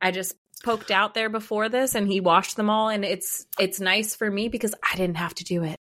I 0.01 0.11
just 0.11 0.35
poked 0.63 0.91
out 0.91 1.13
there 1.13 1.29
before 1.29 1.69
this 1.69 1.95
and 1.95 2.07
he 2.07 2.19
washed 2.19 2.57
them 2.57 2.69
all 2.69 2.89
and 2.89 3.05
it's 3.05 3.45
it's 3.57 3.79
nice 3.79 4.15
for 4.15 4.29
me 4.29 4.49
because 4.49 4.75
I 4.83 4.97
didn't 4.97 5.17
have 5.17 5.33
to 5.35 5.43
do 5.43 5.63
it. 5.63 5.77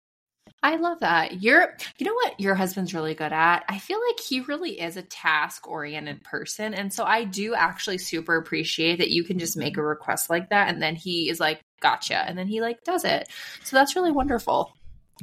I 0.62 0.76
love 0.76 1.00
that. 1.00 1.42
You're 1.42 1.76
you 1.98 2.06
know 2.06 2.14
what 2.14 2.38
your 2.38 2.54
husband's 2.54 2.92
really 2.92 3.14
good 3.14 3.32
at? 3.32 3.64
I 3.68 3.78
feel 3.78 3.98
like 4.06 4.20
he 4.20 4.40
really 4.40 4.80
is 4.80 4.96
a 4.96 5.02
task-oriented 5.02 6.24
person 6.24 6.74
and 6.74 6.92
so 6.92 7.04
I 7.04 7.24
do 7.24 7.54
actually 7.54 7.98
super 7.98 8.36
appreciate 8.36 8.98
that 8.98 9.10
you 9.10 9.24
can 9.24 9.38
just 9.38 9.56
make 9.56 9.78
a 9.78 9.82
request 9.82 10.28
like 10.28 10.50
that 10.50 10.68
and 10.68 10.82
then 10.82 10.94
he 10.94 11.30
is 11.30 11.40
like 11.40 11.62
gotcha 11.80 12.16
and 12.16 12.36
then 12.36 12.46
he 12.46 12.60
like 12.60 12.84
does 12.84 13.04
it. 13.04 13.28
So 13.64 13.76
that's 13.76 13.96
really 13.96 14.12
wonderful. 14.12 14.75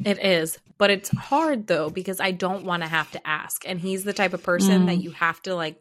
It 0.03 0.23
is, 0.23 0.57
but 0.77 0.89
it's 0.89 1.09
hard 1.09 1.67
though 1.67 1.89
because 1.89 2.19
I 2.19 2.31
don't 2.31 2.65
want 2.65 2.81
to 2.81 2.89
have 2.89 3.11
to 3.11 3.27
ask, 3.27 3.63
and 3.67 3.79
he's 3.79 4.03
the 4.03 4.13
type 4.13 4.33
of 4.33 4.41
person 4.41 4.83
mm. 4.83 4.85
that 4.87 4.95
you 4.95 5.11
have 5.11 5.41
to 5.43 5.55
like. 5.55 5.79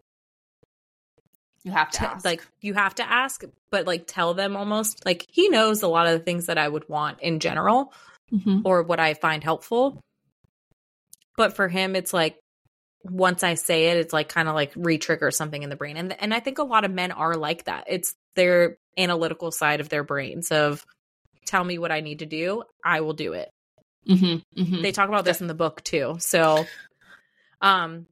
You 1.64 1.72
have 1.72 1.90
to 1.92 1.98
t- 1.98 2.06
like 2.24 2.44
you 2.60 2.74
have 2.74 2.94
to 2.96 3.08
ask, 3.08 3.42
but 3.70 3.86
like 3.86 4.04
tell 4.06 4.34
them 4.34 4.56
almost 4.56 5.06
like 5.06 5.24
he 5.30 5.48
knows 5.48 5.82
a 5.82 5.88
lot 5.88 6.08
of 6.08 6.12
the 6.12 6.24
things 6.24 6.46
that 6.46 6.58
I 6.58 6.68
would 6.68 6.88
want 6.88 7.20
in 7.20 7.40
general, 7.40 7.92
mm-hmm. 8.32 8.60
or 8.64 8.82
what 8.82 9.00
I 9.00 9.14
find 9.14 9.42
helpful. 9.42 10.00
But 11.36 11.56
for 11.56 11.68
him, 11.68 11.96
it's 11.96 12.12
like 12.12 12.36
once 13.04 13.42
I 13.42 13.54
say 13.54 13.86
it, 13.86 13.96
it's 13.96 14.12
like 14.12 14.28
kind 14.28 14.48
of 14.48 14.54
like 14.54 14.72
re-trigger 14.76 15.30
something 15.30 15.62
in 15.62 15.70
the 15.70 15.76
brain, 15.76 15.96
and 15.96 16.20
and 16.20 16.34
I 16.34 16.40
think 16.40 16.58
a 16.58 16.64
lot 16.64 16.84
of 16.84 16.90
men 16.90 17.12
are 17.12 17.34
like 17.34 17.64
that. 17.64 17.84
It's 17.86 18.14
their 18.34 18.76
analytical 18.98 19.50
side 19.50 19.80
of 19.80 19.88
their 19.88 20.04
brains 20.04 20.50
of 20.50 20.84
tell 21.46 21.64
me 21.64 21.78
what 21.78 21.92
I 21.92 22.00
need 22.00 22.18
to 22.18 22.26
do, 22.26 22.64
I 22.84 23.00
will 23.00 23.14
do 23.14 23.32
it. 23.32 23.50
Mm-hmm, 24.08 24.62
mm-hmm. 24.62 24.82
They 24.82 24.92
talk 24.92 25.08
about 25.08 25.24
this 25.24 25.40
in 25.40 25.46
the 25.46 25.54
book 25.54 25.82
too. 25.84 26.16
So, 26.18 26.64
um, 27.60 28.06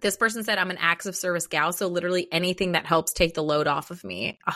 this 0.00 0.16
person 0.16 0.44
said, 0.44 0.58
I'm 0.58 0.70
an 0.70 0.78
acts 0.78 1.06
of 1.06 1.16
service 1.16 1.46
gal. 1.46 1.72
So, 1.72 1.88
literally 1.88 2.28
anything 2.32 2.72
that 2.72 2.86
helps 2.86 3.12
take 3.12 3.34
the 3.34 3.42
load 3.42 3.66
off 3.66 3.90
of 3.90 4.04
me. 4.04 4.38
Uh, 4.46 4.52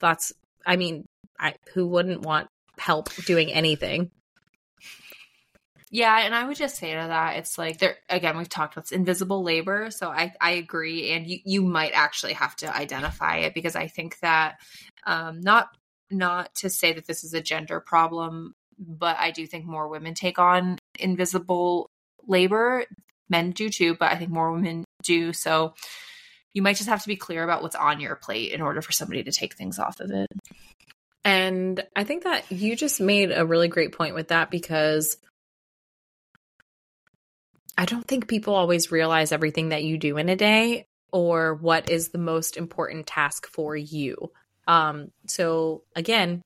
that's, 0.00 0.32
I 0.64 0.76
mean, 0.76 1.04
I, 1.38 1.54
who 1.74 1.86
wouldn't 1.86 2.22
want 2.22 2.48
help 2.78 3.14
doing 3.26 3.52
anything? 3.52 4.10
Yeah, 5.90 6.18
and 6.18 6.34
I 6.34 6.44
would 6.44 6.56
just 6.56 6.76
say 6.76 6.90
to 6.90 6.96
that, 6.96 7.36
it's 7.36 7.56
like 7.56 7.78
there 7.78 7.96
again, 8.08 8.36
we've 8.36 8.48
talked 8.48 8.76
about 8.76 8.90
invisible 8.90 9.44
labor. 9.44 9.90
So 9.90 10.08
I, 10.08 10.32
I 10.40 10.52
agree. 10.52 11.12
And 11.12 11.26
you, 11.26 11.38
you 11.44 11.62
might 11.62 11.92
actually 11.92 12.32
have 12.32 12.56
to 12.56 12.76
identify 12.76 13.36
it 13.38 13.54
because 13.54 13.76
I 13.76 13.86
think 13.86 14.18
that 14.18 14.56
um 15.06 15.40
not 15.40 15.68
not 16.10 16.52
to 16.56 16.70
say 16.70 16.92
that 16.92 17.06
this 17.06 17.22
is 17.22 17.34
a 17.34 17.40
gender 17.40 17.80
problem 17.80 18.54
but 18.78 19.16
I 19.18 19.30
do 19.30 19.46
think 19.46 19.64
more 19.64 19.88
women 19.88 20.14
take 20.14 20.38
on 20.38 20.78
invisible 20.98 21.90
labor. 22.26 22.84
Men 23.28 23.50
do 23.50 23.68
too, 23.68 23.96
but 23.98 24.12
I 24.12 24.16
think 24.16 24.30
more 24.30 24.52
women 24.52 24.84
do. 25.02 25.32
So 25.32 25.74
you 26.52 26.62
might 26.62 26.76
just 26.76 26.88
have 26.88 27.02
to 27.02 27.08
be 27.08 27.16
clear 27.16 27.44
about 27.44 27.62
what's 27.62 27.76
on 27.76 28.00
your 28.00 28.16
plate 28.16 28.52
in 28.52 28.62
order 28.62 28.80
for 28.80 28.92
somebody 28.92 29.22
to 29.24 29.32
take 29.32 29.54
things 29.54 29.78
off 29.78 30.00
of 30.00 30.10
it. 30.10 30.28
And 31.24 31.82
I 31.94 32.04
think 32.04 32.24
that 32.24 32.50
you 32.52 32.76
just 32.76 33.00
made 33.00 33.32
a 33.32 33.44
really 33.44 33.68
great 33.68 33.92
point 33.92 34.14
with 34.14 34.28
that 34.28 34.50
because 34.50 35.16
I 37.76 37.84
don't 37.84 38.06
think 38.06 38.28
people 38.28 38.54
always 38.54 38.92
realize 38.92 39.32
everything 39.32 39.70
that 39.70 39.84
you 39.84 39.98
do 39.98 40.16
in 40.16 40.28
a 40.28 40.36
day 40.36 40.86
or 41.12 41.54
what 41.54 41.90
is 41.90 42.08
the 42.08 42.18
most 42.18 42.56
important 42.56 43.06
task 43.06 43.46
for 43.48 43.76
you. 43.76 44.30
Um, 44.66 45.10
so 45.26 45.82
again, 45.94 46.42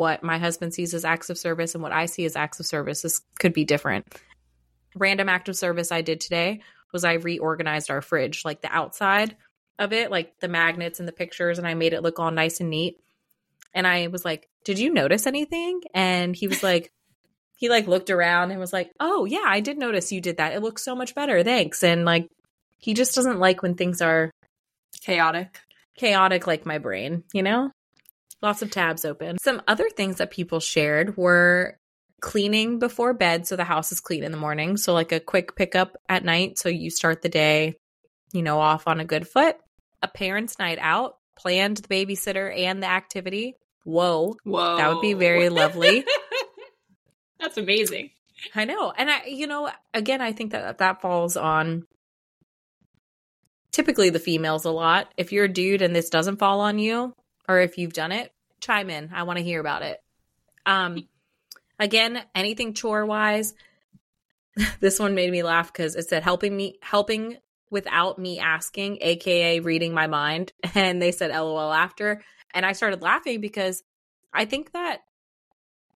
what 0.00 0.22
my 0.22 0.38
husband 0.38 0.72
sees 0.72 0.94
as 0.94 1.04
acts 1.04 1.28
of 1.28 1.36
service 1.36 1.74
and 1.74 1.82
what 1.82 1.92
I 1.92 2.06
see 2.06 2.24
as 2.24 2.34
acts 2.34 2.58
of 2.58 2.64
service 2.64 3.04
is, 3.04 3.20
could 3.38 3.52
be 3.52 3.66
different. 3.66 4.06
Random 4.96 5.28
act 5.28 5.50
of 5.50 5.56
service 5.56 5.92
I 5.92 6.00
did 6.00 6.22
today 6.22 6.62
was 6.90 7.04
I 7.04 7.12
reorganized 7.12 7.90
our 7.90 8.00
fridge, 8.00 8.42
like 8.42 8.62
the 8.62 8.74
outside 8.74 9.36
of 9.78 9.92
it, 9.92 10.10
like 10.10 10.40
the 10.40 10.48
magnets 10.48 11.00
and 11.00 11.06
the 11.06 11.12
pictures, 11.12 11.58
and 11.58 11.68
I 11.68 11.74
made 11.74 11.92
it 11.92 12.02
look 12.02 12.18
all 12.18 12.30
nice 12.30 12.60
and 12.60 12.70
neat. 12.70 12.96
And 13.74 13.86
I 13.86 14.06
was 14.06 14.24
like, 14.24 14.48
Did 14.64 14.78
you 14.78 14.90
notice 14.90 15.26
anything? 15.26 15.82
And 15.92 16.34
he 16.34 16.48
was 16.48 16.62
like, 16.62 16.90
he 17.56 17.68
like 17.68 17.86
looked 17.86 18.08
around 18.08 18.52
and 18.52 18.58
was 18.58 18.72
like, 18.72 18.90
"Oh 18.98 19.26
yeah, 19.26 19.44
I 19.44 19.60
did 19.60 19.76
notice 19.76 20.12
you 20.12 20.22
did 20.22 20.38
that. 20.38 20.54
It 20.54 20.62
looks 20.62 20.82
so 20.82 20.96
much 20.96 21.14
better. 21.14 21.44
Thanks." 21.44 21.84
And 21.84 22.06
like 22.06 22.26
he 22.78 22.94
just 22.94 23.14
doesn't 23.14 23.38
like 23.38 23.62
when 23.62 23.74
things 23.74 24.00
are 24.00 24.30
chaotic. 25.02 25.60
Chaotic 25.94 26.46
like 26.46 26.64
my 26.64 26.78
brain, 26.78 27.22
you 27.34 27.42
know? 27.42 27.70
Lots 28.42 28.62
of 28.62 28.70
tabs 28.70 29.04
open. 29.04 29.38
Some 29.38 29.62
other 29.68 29.88
things 29.90 30.16
that 30.16 30.30
people 30.30 30.60
shared 30.60 31.16
were 31.16 31.76
cleaning 32.20 32.78
before 32.78 33.14
bed 33.14 33.46
so 33.46 33.56
the 33.56 33.64
house 33.64 33.92
is 33.92 34.00
clean 34.00 34.22
in 34.24 34.32
the 34.32 34.38
morning. 34.38 34.76
So 34.76 34.92
like 34.92 35.12
a 35.12 35.20
quick 35.20 35.56
pickup 35.56 35.96
at 36.08 36.24
night 36.24 36.58
so 36.58 36.68
you 36.68 36.90
start 36.90 37.22
the 37.22 37.28
day, 37.28 37.76
you 38.32 38.42
know, 38.42 38.60
off 38.60 38.86
on 38.86 39.00
a 39.00 39.04
good 39.04 39.26
foot. 39.26 39.56
A 40.02 40.08
parents' 40.08 40.58
night 40.58 40.78
out, 40.80 41.16
planned 41.36 41.78
the 41.78 41.88
babysitter 41.88 42.56
and 42.56 42.82
the 42.82 42.86
activity. 42.86 43.56
Whoa. 43.84 44.36
Whoa. 44.44 44.76
That 44.76 44.92
would 44.92 45.02
be 45.02 45.14
very 45.14 45.48
lovely. 45.50 46.04
That's 47.38 47.58
amazing. 47.58 48.10
I 48.54 48.64
know. 48.64 48.92
And 48.96 49.10
I, 49.10 49.24
you 49.26 49.46
know, 49.46 49.70
again, 49.92 50.20
I 50.20 50.32
think 50.32 50.52
that 50.52 50.78
that 50.78 51.02
falls 51.02 51.36
on 51.36 51.84
typically 53.72 54.10
the 54.10 54.18
females 54.18 54.64
a 54.64 54.70
lot. 54.70 55.12
If 55.16 55.32
you're 55.32 55.44
a 55.44 55.52
dude 55.52 55.82
and 55.82 55.94
this 55.94 56.10
doesn't 56.10 56.38
fall 56.38 56.60
on 56.60 56.78
you, 56.78 57.12
or 57.50 57.58
if 57.58 57.78
you've 57.78 57.92
done 57.92 58.12
it, 58.12 58.32
chime 58.60 58.90
in. 58.90 59.10
I 59.12 59.24
want 59.24 59.38
to 59.38 59.44
hear 59.44 59.58
about 59.58 59.82
it. 59.82 60.00
Um, 60.64 61.08
again, 61.80 62.22
anything 62.32 62.74
chore 62.74 63.04
wise, 63.04 63.54
this 64.80 65.00
one 65.00 65.16
made 65.16 65.32
me 65.32 65.42
laugh 65.42 65.72
because 65.72 65.96
it 65.96 66.08
said 66.08 66.22
helping 66.22 66.56
me, 66.56 66.78
helping 66.80 67.38
without 67.68 68.20
me 68.20 68.38
asking, 68.38 68.98
aka 69.00 69.58
reading 69.58 69.92
my 69.92 70.06
mind. 70.06 70.52
And 70.76 71.02
they 71.02 71.10
said 71.10 71.32
LOL 71.32 71.72
after. 71.72 72.22
And 72.54 72.64
I 72.64 72.72
started 72.72 73.02
laughing 73.02 73.40
because 73.40 73.82
I 74.32 74.44
think 74.44 74.72
that 74.72 75.00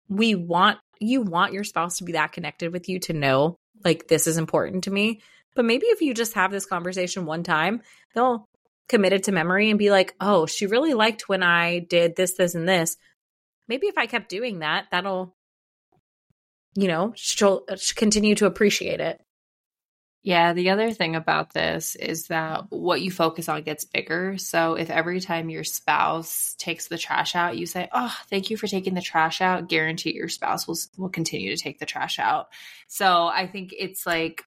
we 0.09 0.35
want 0.35 0.79
you 0.99 1.23
want 1.23 1.53
your 1.53 1.65
spouse 1.65 1.99
to 1.99 2.05
be 2.05 2.13
that 2.13 2.33
connected 2.33 2.73
with 2.73 2.89
you 2.89 2.99
to 3.01 3.13
know 3.13 3.59
like 3.85 4.09
this 4.09 4.27
is 4.27 4.39
important 4.39 4.85
to 4.85 4.91
me. 4.91 5.21
But 5.55 5.67
maybe 5.67 5.87
if 5.87 6.01
you 6.01 6.15
just 6.15 6.35
have 6.35 6.51
this 6.51 6.67
conversation 6.67 7.27
one 7.27 7.45
time, 7.45 7.83
they'll 8.15 8.49
commit 8.89 9.13
it 9.13 9.25
to 9.25 9.33
memory 9.33 9.71
and 9.71 9.79
be 9.79 9.91
like, 9.91 10.15
"Oh, 10.21 10.47
she 10.47 10.67
really 10.67 10.95
liked 10.95 11.29
when 11.29 11.43
I 11.43 11.81
did 11.81 12.17
this 12.17 12.35
this 12.35 12.55
and 12.55 12.69
this." 12.69 12.97
Maybe 13.69 13.87
if 13.87 13.99
I 13.99 14.07
kept 14.07 14.29
doing 14.29 14.61
that, 14.61 14.87
that'll 14.91 15.35
you 16.77 16.89
know, 16.89 17.13
she'll, 17.17 17.65
uh, 17.69 17.77
she'll 17.77 17.97
continue 17.97 18.35
to 18.37 18.47
appreciate 18.47 19.01
it. 19.01 19.21
Yeah, 20.23 20.55
the 20.55 20.71
other 20.71 20.91
thing 20.91 21.17
about 21.17 21.53
this 21.53 21.97
is 21.97 22.29
that 22.29 22.65
what 22.71 23.03
you 23.03 23.11
focus 23.11 23.47
on 23.49 23.63
gets 23.63 23.85
bigger. 23.85 24.39
So 24.39 24.75
if 24.75 24.89
every 24.89 25.21
time 25.21 25.51
your 25.51 25.65
spouse 25.65 26.55
takes 26.59 26.89
the 26.89 26.97
trash 26.97 27.35
out, 27.35 27.59
you 27.59 27.67
say, 27.67 27.91
"Oh, 27.93 28.17
thank 28.31 28.49
you 28.49 28.57
for 28.57 28.67
taking 28.67 28.95
the 28.95 29.03
trash 29.03 29.43
out," 29.43 29.69
guarantee 29.69 30.15
your 30.15 30.31
spouse 30.31 30.67
will 30.67 30.79
will 30.97 31.11
continue 31.11 31.55
to 31.55 31.63
take 31.63 31.79
the 31.79 31.85
trash 31.85 32.19
out. 32.19 32.49
So 32.89 33.27
I 33.27 33.47
think 33.47 33.75
it's 33.79 34.07
like 34.07 34.45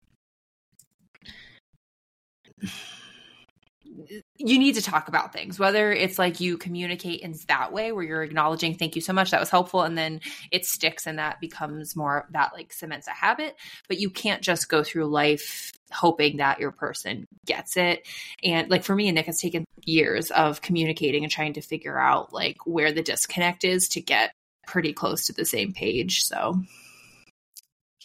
you 4.38 4.60
need 4.60 4.76
to 4.76 4.82
talk 4.82 5.08
about 5.08 5.34
things 5.34 5.60
whether 5.60 5.92
it's 5.92 6.20
like 6.20 6.40
you 6.40 6.58
communicate 6.58 7.22
in 7.22 7.34
that 7.48 7.74
way 7.74 7.92
where 7.92 8.04
you're 8.04 8.24
acknowledging 8.24 8.76
thank 8.76 8.96
you 8.96 9.02
so 9.02 9.14
much 9.14 9.32
that 9.32 9.40
was 9.40 9.50
helpful 9.50 9.82
and 9.82 9.98
then 9.98 10.22
it 10.52 10.66
sticks 10.66 11.08
and 11.08 11.20
that 11.20 11.40
becomes 11.40 11.96
more 11.96 12.28
that 12.32 12.52
like 12.54 12.74
cements 12.74 13.08
a 13.08 13.12
habit. 13.12 13.56
But 13.88 14.00
you 14.00 14.10
can't 14.10 14.42
just 14.42 14.70
go 14.70 14.84
through 14.84 15.06
life 15.06 15.72
hoping 15.92 16.38
that 16.38 16.60
your 16.60 16.72
person 16.72 17.26
gets 17.46 17.78
it. 17.78 18.06
And 18.44 18.70
like 18.70 18.84
for 18.84 18.96
me 18.96 19.08
and 19.08 19.16
nick 19.16 19.28
it's 19.28 19.42
taken 19.42 19.66
years 19.86 20.32
of 20.32 20.62
communicating 20.62 21.24
and 21.24 21.32
trying 21.32 21.54
to 21.54 21.62
figure 21.62 21.98
out 21.98 22.34
like 22.34 22.58
where 22.66 22.92
the 22.92 23.04
disconnect 23.04 23.64
is 23.64 23.88
to 23.90 24.02
get 24.02 24.32
pretty 24.68 24.94
close 24.94 25.28
to 25.28 25.34
the 25.34 25.46
same 25.46 25.74
page 25.74 26.24
so. 26.24 26.62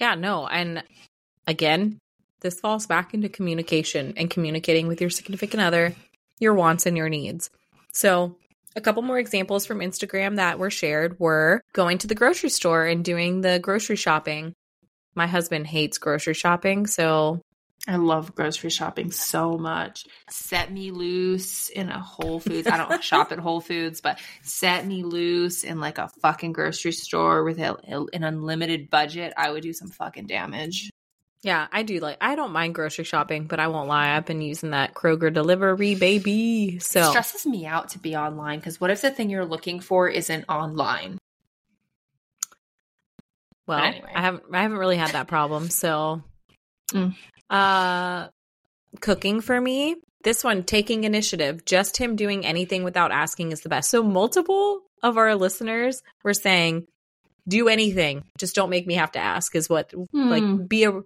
Yeah 0.00 0.14
no 0.14 0.46
and 0.46 0.82
again 1.46 1.98
this 2.42 2.60
falls 2.60 2.86
back 2.86 3.14
into 3.14 3.28
communication 3.28 4.14
and 4.16 4.30
communicating 4.30 4.88
with 4.88 5.00
your 5.00 5.10
significant 5.10 5.62
other, 5.62 5.94
your 6.38 6.54
wants 6.54 6.84
and 6.84 6.96
your 6.96 7.08
needs. 7.08 7.50
So, 7.92 8.36
a 8.74 8.80
couple 8.80 9.02
more 9.02 9.18
examples 9.18 9.66
from 9.66 9.80
Instagram 9.80 10.36
that 10.36 10.58
were 10.58 10.70
shared 10.70 11.18
were 11.18 11.60
going 11.72 11.98
to 11.98 12.06
the 12.06 12.14
grocery 12.14 12.48
store 12.48 12.86
and 12.86 13.04
doing 13.04 13.40
the 13.40 13.58
grocery 13.58 13.96
shopping. 13.96 14.54
My 15.14 15.26
husband 15.26 15.66
hates 15.66 15.98
grocery 15.98 16.34
shopping, 16.34 16.86
so 16.86 17.42
I 17.86 17.96
love 17.96 18.34
grocery 18.34 18.70
shopping 18.70 19.10
so 19.10 19.58
much. 19.58 20.06
Set 20.30 20.72
me 20.72 20.92
loose 20.92 21.68
in 21.68 21.88
a 21.88 21.98
Whole 21.98 22.38
Foods. 22.38 22.68
I 22.68 22.76
don't 22.76 23.02
shop 23.02 23.32
at 23.32 23.40
Whole 23.40 23.60
Foods, 23.60 24.00
but 24.00 24.20
set 24.42 24.86
me 24.86 25.02
loose 25.02 25.64
in 25.64 25.80
like 25.80 25.98
a 25.98 26.08
fucking 26.22 26.52
grocery 26.52 26.92
store 26.92 27.42
with 27.42 27.58
a, 27.58 27.76
an 28.12 28.22
unlimited 28.22 28.88
budget. 28.88 29.32
I 29.36 29.50
would 29.50 29.64
do 29.64 29.72
some 29.72 29.88
fucking 29.88 30.28
damage. 30.28 30.90
Yeah, 31.42 31.66
I 31.72 31.82
do 31.82 31.98
like 31.98 32.18
I 32.20 32.36
don't 32.36 32.52
mind 32.52 32.74
grocery 32.74 33.04
shopping, 33.04 33.44
but 33.44 33.58
I 33.58 33.66
won't 33.66 33.88
lie, 33.88 34.16
I've 34.16 34.26
been 34.26 34.40
using 34.40 34.70
that 34.70 34.94
Kroger 34.94 35.32
delivery 35.32 35.96
baby. 35.96 36.78
So 36.78 37.00
it 37.00 37.10
stresses 37.10 37.44
me 37.46 37.66
out 37.66 37.90
to 37.90 37.98
be 37.98 38.14
online 38.14 38.60
because 38.60 38.80
what 38.80 38.90
if 38.90 39.02
the 39.02 39.10
thing 39.10 39.28
you're 39.28 39.44
looking 39.44 39.80
for 39.80 40.08
isn't 40.08 40.44
online? 40.48 41.18
Well, 43.66 43.80
anyway. 43.80 44.08
I 44.14 44.20
haven't 44.20 44.44
I 44.52 44.62
haven't 44.62 44.78
really 44.78 44.96
had 44.96 45.12
that 45.12 45.26
problem. 45.26 45.68
So 45.68 46.22
mm. 46.92 47.14
uh 47.50 48.28
cooking 49.00 49.40
for 49.40 49.60
me, 49.60 49.96
this 50.22 50.44
one 50.44 50.62
taking 50.62 51.02
initiative, 51.02 51.64
just 51.64 51.96
him 51.96 52.14
doing 52.14 52.46
anything 52.46 52.84
without 52.84 53.10
asking 53.10 53.50
is 53.50 53.62
the 53.62 53.68
best. 53.68 53.90
So 53.90 54.04
multiple 54.04 54.82
of 55.02 55.18
our 55.18 55.34
listeners 55.34 56.02
were 56.22 56.34
saying 56.34 56.86
do 57.48 57.66
anything 57.66 58.22
just 58.38 58.54
don't 58.54 58.70
make 58.70 58.86
me 58.86 58.94
have 58.94 59.10
to 59.10 59.18
ask 59.18 59.56
is 59.56 59.68
what 59.68 59.90
hmm. 59.90 60.28
like 60.28 60.68
be 60.68 60.84
a 60.84 61.02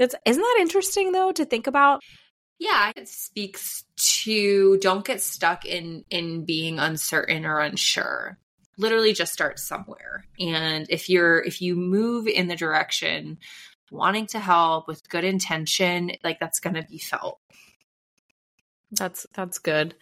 that's 0.00 0.14
isn't 0.24 0.42
that 0.42 0.58
interesting 0.60 1.12
though 1.12 1.30
to 1.30 1.44
think 1.44 1.66
about? 1.66 2.02
Yeah, 2.58 2.90
it 2.96 3.06
speaks 3.06 3.84
to 4.24 4.78
don't 4.78 5.04
get 5.04 5.20
stuck 5.20 5.66
in 5.66 6.04
in 6.10 6.46
being 6.46 6.78
uncertain 6.78 7.44
or 7.44 7.60
unsure. 7.60 8.38
Literally 8.78 9.12
just 9.12 9.32
start 9.32 9.58
somewhere. 9.58 10.24
And 10.40 10.86
if 10.88 11.10
you're 11.10 11.40
if 11.40 11.60
you 11.60 11.76
move 11.76 12.26
in 12.26 12.48
the 12.48 12.56
direction 12.56 13.38
wanting 13.90 14.26
to 14.28 14.38
help 14.38 14.88
with 14.88 15.08
good 15.08 15.24
intention, 15.24 16.12
like 16.24 16.40
that's 16.40 16.60
going 16.60 16.74
to 16.74 16.82
be 16.82 16.98
felt. 16.98 17.38
That's 18.92 19.26
that's 19.34 19.58
good. 19.58 19.94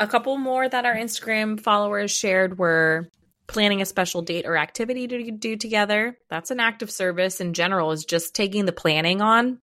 A 0.00 0.06
couple 0.06 0.36
more 0.36 0.68
that 0.68 0.84
our 0.84 0.94
Instagram 0.94 1.58
followers 1.58 2.10
shared 2.10 2.58
were 2.58 3.08
planning 3.46 3.82
a 3.82 3.86
special 3.86 4.22
date 4.22 4.46
or 4.46 4.56
activity 4.56 5.06
to 5.06 5.30
do 5.30 5.56
together. 5.56 6.18
That's 6.30 6.50
an 6.50 6.60
act 6.60 6.82
of 6.82 6.90
service 6.90 7.40
in 7.40 7.52
general, 7.54 7.92
is 7.92 8.04
just 8.04 8.34
taking 8.34 8.64
the 8.64 8.72
planning 8.72 9.20
on. 9.20 9.60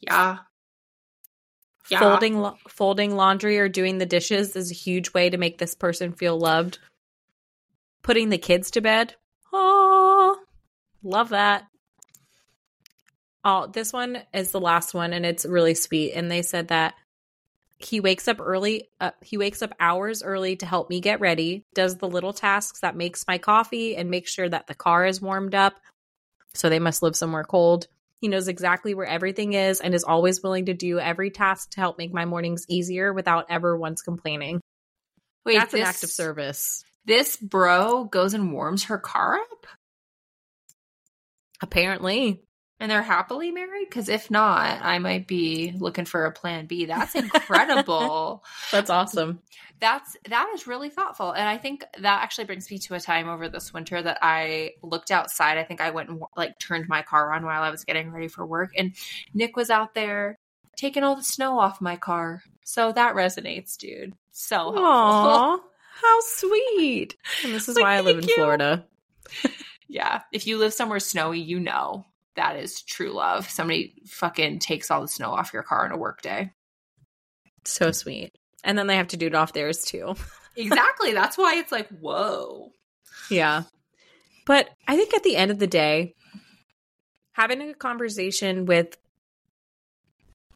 Yeah. 0.00 0.38
yeah. 1.90 1.98
Folding 1.98 2.52
folding 2.68 3.16
laundry 3.16 3.58
or 3.58 3.68
doing 3.68 3.98
the 3.98 4.06
dishes 4.06 4.54
is 4.54 4.70
a 4.70 4.74
huge 4.74 5.12
way 5.12 5.30
to 5.30 5.38
make 5.38 5.58
this 5.58 5.74
person 5.74 6.12
feel 6.12 6.38
loved. 6.38 6.78
Putting 8.02 8.28
the 8.28 8.38
kids 8.38 8.70
to 8.72 8.80
bed. 8.80 9.16
Oh, 9.52 10.36
love 11.02 11.30
that. 11.30 11.64
Oh, 13.44 13.66
this 13.66 13.92
one 13.92 14.18
is 14.32 14.52
the 14.52 14.60
last 14.60 14.94
one 14.94 15.12
and 15.12 15.26
it's 15.26 15.44
really 15.44 15.74
sweet 15.74 16.12
and 16.12 16.30
they 16.30 16.42
said 16.42 16.68
that 16.68 16.94
he 17.78 18.00
wakes 18.00 18.26
up 18.26 18.40
early 18.40 18.88
uh, 19.00 19.12
he 19.20 19.36
wakes 19.36 19.62
up 19.62 19.72
hours 19.78 20.22
early 20.22 20.56
to 20.56 20.66
help 20.66 20.90
me 20.90 21.00
get 21.00 21.20
ready 21.20 21.64
does 21.74 21.96
the 21.96 22.08
little 22.08 22.32
tasks 22.32 22.80
that 22.80 22.96
makes 22.96 23.24
my 23.28 23.38
coffee 23.38 23.96
and 23.96 24.10
makes 24.10 24.32
sure 24.32 24.48
that 24.48 24.66
the 24.66 24.74
car 24.74 25.06
is 25.06 25.22
warmed 25.22 25.54
up 25.54 25.74
so 26.54 26.68
they 26.68 26.78
must 26.78 27.02
live 27.02 27.16
somewhere 27.16 27.44
cold. 27.44 27.86
He 28.20 28.28
knows 28.28 28.48
exactly 28.48 28.94
where 28.94 29.06
everything 29.06 29.52
is 29.52 29.80
and 29.80 29.94
is 29.94 30.04
always 30.04 30.42
willing 30.42 30.66
to 30.66 30.74
do 30.74 30.98
every 30.98 31.30
task 31.30 31.70
to 31.70 31.80
help 31.80 31.98
make 31.98 32.12
my 32.12 32.24
mornings 32.24 32.66
easier 32.68 33.12
without 33.12 33.46
ever 33.48 33.76
once 33.76 34.02
complaining. 34.02 34.60
Wait 35.46 35.56
that's 35.56 35.72
this, 35.72 35.80
an 35.80 35.86
act 35.86 36.02
of 36.02 36.10
service. 36.10 36.84
this 37.04 37.36
bro 37.36 38.04
goes 38.04 38.34
and 38.34 38.52
warms 38.52 38.84
her 38.84 38.98
car 38.98 39.36
up? 39.36 39.66
Apparently 41.62 42.42
and 42.80 42.90
they're 42.90 43.02
happily 43.02 43.50
married? 43.50 43.88
Because 43.88 44.08
if 44.08 44.30
not 44.30 44.80
i 44.82 44.98
might 44.98 45.26
be 45.26 45.72
looking 45.78 46.04
for 46.04 46.24
a 46.26 46.32
plan 46.32 46.66
b. 46.66 46.84
That's 46.86 47.14
incredible. 47.14 48.44
That's 48.72 48.90
awesome. 48.90 49.40
That's 49.80 50.16
that 50.28 50.48
is 50.54 50.66
really 50.66 50.90
thoughtful. 50.90 51.32
And 51.32 51.48
i 51.48 51.56
think 51.56 51.84
that 51.98 52.22
actually 52.22 52.44
brings 52.44 52.70
me 52.70 52.78
to 52.80 52.94
a 52.94 53.00
time 53.00 53.28
over 53.28 53.48
this 53.48 53.72
winter 53.72 54.00
that 54.02 54.18
i 54.22 54.72
looked 54.82 55.10
outside. 55.10 55.58
I 55.58 55.64
think 55.64 55.80
i 55.80 55.90
went 55.90 56.08
and 56.08 56.20
like 56.36 56.58
turned 56.58 56.88
my 56.88 57.02
car 57.02 57.32
on 57.32 57.44
while 57.44 57.62
i 57.62 57.70
was 57.70 57.84
getting 57.84 58.10
ready 58.10 58.28
for 58.28 58.46
work 58.46 58.70
and 58.76 58.94
nick 59.34 59.56
was 59.56 59.70
out 59.70 59.94
there 59.94 60.38
taking 60.76 61.02
all 61.02 61.16
the 61.16 61.24
snow 61.24 61.58
off 61.58 61.80
my 61.80 61.96
car. 61.96 62.42
So 62.64 62.92
that 62.92 63.14
resonates 63.16 63.76
dude. 63.76 64.14
So 64.30 64.56
helpful. 64.72 64.82
Aww, 64.82 65.60
how 66.02 66.18
sweet. 66.20 67.16
And 67.42 67.52
this 67.52 67.68
is 67.68 67.76
like, 67.76 67.82
why 67.82 67.94
i 67.96 68.00
live 68.00 68.18
in 68.18 68.28
you. 68.28 68.34
florida. 68.34 68.86
Yeah 69.90 70.20
if 70.32 70.46
you 70.46 70.58
live 70.58 70.74
somewhere 70.74 71.00
snowy 71.00 71.40
you 71.40 71.58
know 71.58 72.04
that 72.38 72.56
is 72.56 72.82
true 72.82 73.10
love. 73.10 73.50
Somebody 73.50 73.94
fucking 74.06 74.60
takes 74.60 74.90
all 74.90 75.02
the 75.02 75.08
snow 75.08 75.30
off 75.30 75.52
your 75.52 75.64
car 75.64 75.84
on 75.84 75.92
a 75.92 75.96
work 75.96 76.22
day. 76.22 76.52
So 77.64 77.90
sweet. 77.90 78.32
And 78.64 78.78
then 78.78 78.86
they 78.86 78.96
have 78.96 79.08
to 79.08 79.16
do 79.16 79.26
it 79.26 79.34
off 79.34 79.52
theirs 79.52 79.84
too. 79.84 80.14
exactly. 80.56 81.12
That's 81.12 81.36
why 81.36 81.56
it's 81.56 81.72
like, 81.72 81.88
whoa. 81.88 82.70
Yeah. 83.28 83.64
But 84.46 84.70
I 84.86 84.96
think 84.96 85.14
at 85.14 85.24
the 85.24 85.36
end 85.36 85.50
of 85.50 85.58
the 85.58 85.66
day, 85.66 86.14
having 87.32 87.60
a 87.60 87.74
conversation 87.74 88.64
with 88.64 88.96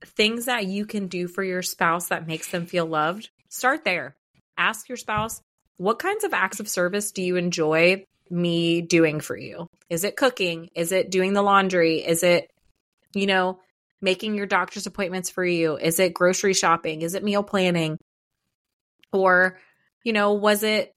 things 0.05 0.47
that 0.47 0.67
you 0.67 0.87
can 0.87 1.09
do 1.09 1.27
for 1.27 1.43
your 1.43 1.63
spouse 1.63 2.09
that 2.09 2.27
makes 2.27 2.49
them 2.51 2.67
feel 2.67 2.87
loved, 2.87 3.31
start 3.49 3.85
there. 3.85 4.17
Ask 4.57 4.89
your 4.89 4.97
spouse, 4.97 5.41
what 5.77 5.99
kinds 5.99 6.23
of 6.25 6.33
acts 6.33 6.61
of 6.61 6.69
service 6.69 7.11
do 7.11 7.23
you 7.23 7.37
enjoy 7.37 8.05
me 8.33 8.81
doing 8.81 9.21
for 9.21 9.37
you? 9.37 9.69
Is 9.91 10.05
it 10.05 10.17
cooking? 10.17 10.71
Is 10.75 10.91
it 10.91 11.11
doing 11.11 11.35
the 11.35 11.43
laundry? 11.43 11.99
Is 11.99 12.23
it, 12.23 12.51
you 13.15 13.27
know, 13.27 13.61
making 14.01 14.35
your 14.35 14.47
doctor's 14.47 14.87
appointments 14.87 15.31
for 15.31 15.45
you? 15.45 15.77
Is 15.77 16.01
it 16.01 16.15
grocery 16.15 16.55
shopping? 16.55 17.03
Is 17.03 17.15
it 17.15 17.23
meal 17.23 17.43
planning? 17.43 17.99
Or, 19.13 19.59
you 20.03 20.15
know, 20.15 20.33
was 20.33 20.63
it 20.63 20.93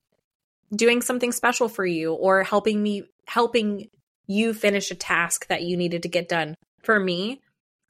doing 0.74 1.02
something 1.02 1.34
special 1.34 1.68
for 1.68 1.86
you 1.86 2.14
or 2.14 2.44
helping 2.44 2.82
me, 2.82 3.04
helping 3.28 3.90
you 4.28 4.54
finish 4.54 4.90
a 4.90 4.96
task 4.96 5.48
that 5.48 5.64
you 5.64 5.76
needed 5.76 6.04
to 6.04 6.10
get 6.10 6.30
done? 6.30 6.56
For 6.84 6.98
me, 6.98 7.42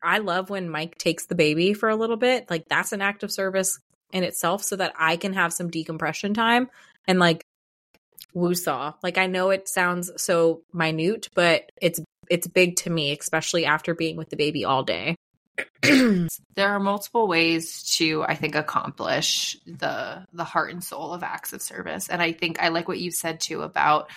I 0.02 0.18
love 0.18 0.50
when 0.50 0.70
Mike 0.70 0.98
takes 0.98 1.28
the 1.28 1.36
baby 1.36 1.74
for 1.74 1.90
a 1.90 1.96
little 1.96 2.18
bit. 2.18 2.50
Like, 2.50 2.66
that's 2.68 2.92
an 2.92 3.02
act 3.02 3.22
of 3.24 3.32
service 3.32 3.80
in 4.12 4.24
itself 4.24 4.64
so 4.64 4.76
that 4.78 4.94
I 4.98 5.18
can 5.18 5.34
have 5.34 5.54
some 5.54 5.70
decompression 5.70 6.34
time 6.34 6.70
and 7.08 7.20
like 7.20 7.45
woosah. 8.36 8.96
Like 9.02 9.18
I 9.18 9.28
know 9.28 9.50
it 9.50 9.68
sounds 9.68 10.12
so 10.18 10.62
minute, 10.74 11.30
but 11.34 11.72
it's 11.82 12.00
it's 12.30 12.48
big 12.48 12.78
to 12.78 12.90
me, 12.90 13.18
especially 13.18 13.66
after 13.66 13.94
being 13.94 14.18
with 14.18 14.30
the 14.30 14.38
baby 14.38 14.66
all 14.66 14.84
day. 14.84 15.16
there 15.82 16.28
are 16.70 16.80
multiple 16.80 17.28
ways 17.28 17.84
to 17.98 18.24
I 18.24 18.36
think 18.36 18.56
accomplish 18.56 19.58
the 19.66 20.26
the 20.34 20.44
heart 20.44 20.72
and 20.72 20.84
soul 20.84 21.14
of 21.14 21.24
acts 21.24 21.54
of 21.54 21.62
service. 21.62 22.10
And 22.10 22.22
I 22.22 22.34
think 22.34 22.62
I 22.62 22.70
like 22.70 22.88
what 22.88 23.00
you 23.00 23.12
said 23.12 23.40
too 23.40 23.62
about 23.62 24.10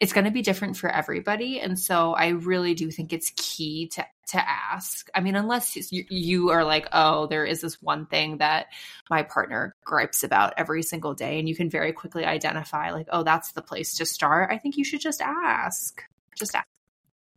it's 0.00 0.12
going 0.12 0.24
to 0.24 0.30
be 0.30 0.42
different 0.42 0.76
for 0.76 0.88
everybody 0.88 1.60
and 1.60 1.78
so 1.78 2.14
i 2.14 2.28
really 2.28 2.74
do 2.74 2.90
think 2.90 3.12
it's 3.12 3.32
key 3.36 3.88
to 3.88 4.04
to 4.26 4.38
ask 4.38 5.08
i 5.14 5.20
mean 5.20 5.36
unless 5.36 5.76
you, 5.92 6.04
you 6.08 6.50
are 6.50 6.64
like 6.64 6.88
oh 6.92 7.26
there 7.26 7.44
is 7.44 7.60
this 7.60 7.80
one 7.80 8.06
thing 8.06 8.38
that 8.38 8.66
my 9.08 9.22
partner 9.22 9.74
gripes 9.84 10.24
about 10.24 10.54
every 10.56 10.82
single 10.82 11.14
day 11.14 11.38
and 11.38 11.48
you 11.48 11.54
can 11.54 11.70
very 11.70 11.92
quickly 11.92 12.24
identify 12.24 12.90
like 12.90 13.06
oh 13.10 13.22
that's 13.22 13.52
the 13.52 13.62
place 13.62 13.94
to 13.94 14.06
start 14.06 14.50
i 14.50 14.58
think 14.58 14.76
you 14.76 14.84
should 14.84 15.00
just 15.00 15.20
ask 15.20 16.02
just 16.36 16.54
ask 16.54 16.66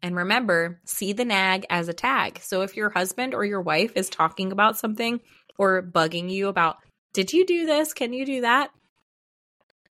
and 0.02 0.16
remember, 0.16 0.80
see 0.86 1.14
the 1.14 1.26
nag 1.26 1.66
as 1.70 1.90
a 1.90 1.94
tag. 1.94 2.40
So 2.42 2.62
if 2.62 2.78
your 2.78 2.90
husband 2.90 3.34
or 3.34 3.44
your 3.44 3.62
wife 3.62 3.94
is 3.96 4.10
talking 4.10 4.52
about 4.52 4.78
something 4.78 5.20
or 5.58 5.82
bugging 5.82 6.30
you 6.30 6.48
about, 6.48 6.78
did 7.14 7.34
you 7.34 7.46
do 7.46 7.66
this? 7.66 7.94
Can 7.94 8.14
you 8.14 8.26
do 8.26 8.42
that? 8.42 8.72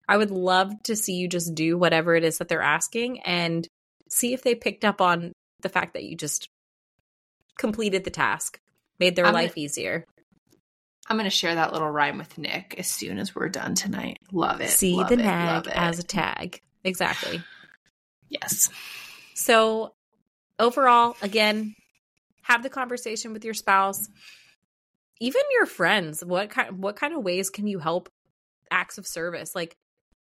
I 0.09 0.17
would 0.17 0.31
love 0.31 0.73
to 0.85 0.97
see 0.97 1.15
you 1.15 1.29
just 1.29 1.55
do 1.55 1.77
whatever 1.77 2.15
it 2.15 2.25
is 2.25 2.39
that 2.39 2.49
they're 2.49 2.63
asking 2.63 3.21
and 3.21 3.69
see 4.09 4.33
if 4.33 4.43
they 4.43 4.55
picked 4.55 4.85
up 4.85 5.01
on 5.01 5.33
the 5.61 5.69
fact 5.69 5.93
that 5.93 6.05
you 6.05 6.17
just 6.17 6.49
completed 7.59 8.05
the 8.05 8.11
task, 8.11 8.59
made 8.99 9.17
their 9.17 9.27
I'm 9.27 9.35
life 9.35 9.55
gonna, 9.55 9.65
easier. 9.65 10.05
I'm 11.09 11.17
going 11.17 11.25
to 11.25 11.31
share 11.31 11.55
that 11.55 11.73
little 11.73 11.91
rhyme 11.91 12.17
with 12.17 12.39
Nick 12.39 12.77
as 12.79 12.89
soon 12.89 13.19
as 13.19 13.35
we're 13.35 13.49
done 13.49 13.75
tonight. 13.75 14.19
Love 14.33 14.61
it. 14.61 14.71
See 14.71 14.95
love 14.97 15.09
the 15.09 15.15
it, 15.15 15.19
nag 15.19 15.67
as 15.69 15.99
a 15.99 16.03
tag. 16.03 16.61
Exactly. 16.85 17.43
Yes. 18.29 18.71
So, 19.35 19.93
overall, 20.59 21.17
again, 21.23 21.75
have 22.43 22.63
the 22.63 22.71
conversation 22.71 23.33
with 23.33 23.45
your 23.45 23.55
spouse, 23.55 24.09
even 25.21 25.43
your 25.53 25.67
friends. 25.67 26.25
What 26.25 26.51
kind 26.51 26.79
what 26.79 26.97
kind 26.97 27.15
of 27.15 27.23
ways 27.23 27.51
can 27.51 27.67
you 27.67 27.79
help 27.79 28.09
acts 28.71 28.99
of 28.99 29.07
service? 29.07 29.55
Like 29.55 29.77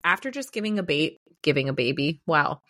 after 0.05 0.31
just 0.31 0.53
giving 0.53 0.79
a 0.79 0.83
bait, 0.83 1.21
giving 1.43 1.69
a 1.69 1.73
baby, 1.73 2.21
wow. 2.27 2.61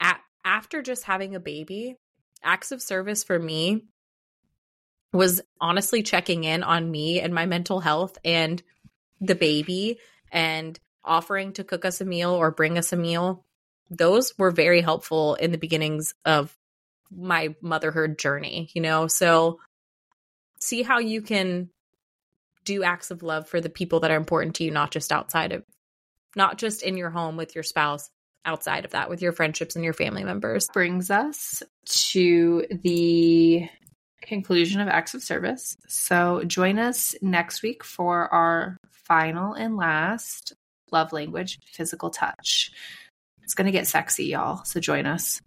At, 0.00 0.20
after 0.44 0.82
just 0.82 1.04
having 1.04 1.34
a 1.34 1.40
baby, 1.40 1.96
acts 2.42 2.72
of 2.72 2.82
service 2.82 3.24
for 3.24 3.38
me 3.38 3.84
was 5.12 5.40
honestly 5.60 6.02
checking 6.02 6.44
in 6.44 6.62
on 6.62 6.90
me 6.90 7.20
and 7.20 7.34
my 7.34 7.46
mental 7.46 7.80
health 7.80 8.18
and 8.24 8.62
the 9.20 9.34
baby 9.34 9.98
and 10.30 10.78
offering 11.04 11.52
to 11.54 11.64
cook 11.64 11.84
us 11.84 12.00
a 12.00 12.04
meal 12.04 12.30
or 12.30 12.50
bring 12.50 12.76
us 12.78 12.92
a 12.92 12.96
meal. 12.96 13.44
Those 13.90 14.34
were 14.38 14.50
very 14.50 14.82
helpful 14.82 15.34
in 15.34 15.50
the 15.50 15.58
beginnings 15.58 16.14
of 16.24 16.54
my 17.10 17.54
motherhood 17.62 18.18
journey, 18.18 18.68
you 18.74 18.82
know? 18.82 19.06
So 19.06 19.60
see 20.60 20.82
how 20.82 20.98
you 20.98 21.22
can 21.22 21.70
do 22.64 22.82
acts 22.82 23.10
of 23.10 23.22
love 23.22 23.48
for 23.48 23.62
the 23.62 23.70
people 23.70 24.00
that 24.00 24.10
are 24.10 24.16
important 24.16 24.56
to 24.56 24.64
you, 24.64 24.70
not 24.70 24.90
just 24.90 25.10
outside 25.10 25.52
of 25.52 25.64
not 26.38 26.56
just 26.56 26.82
in 26.82 26.96
your 26.96 27.10
home 27.10 27.36
with 27.36 27.54
your 27.54 27.64
spouse, 27.64 28.08
outside 28.46 28.86
of 28.86 28.92
that 28.92 29.10
with 29.10 29.20
your 29.20 29.32
friendships 29.32 29.76
and 29.76 29.84
your 29.84 29.92
family 29.92 30.24
members. 30.24 30.66
Brings 30.72 31.10
us 31.10 31.62
to 32.12 32.64
the 32.82 33.68
conclusion 34.22 34.80
of 34.80 34.88
acts 34.88 35.14
of 35.14 35.22
service. 35.22 35.76
So 35.86 36.42
join 36.44 36.78
us 36.78 37.14
next 37.20 37.62
week 37.62 37.84
for 37.84 38.32
our 38.32 38.78
final 38.90 39.52
and 39.52 39.76
last 39.76 40.54
love 40.90 41.12
language, 41.12 41.58
physical 41.66 42.10
touch. 42.10 42.70
It's 43.42 43.54
going 43.54 43.66
to 43.66 43.72
get 43.72 43.86
sexy, 43.86 44.26
y'all. 44.26 44.64
So 44.64 44.80
join 44.80 45.06
us. 45.06 45.40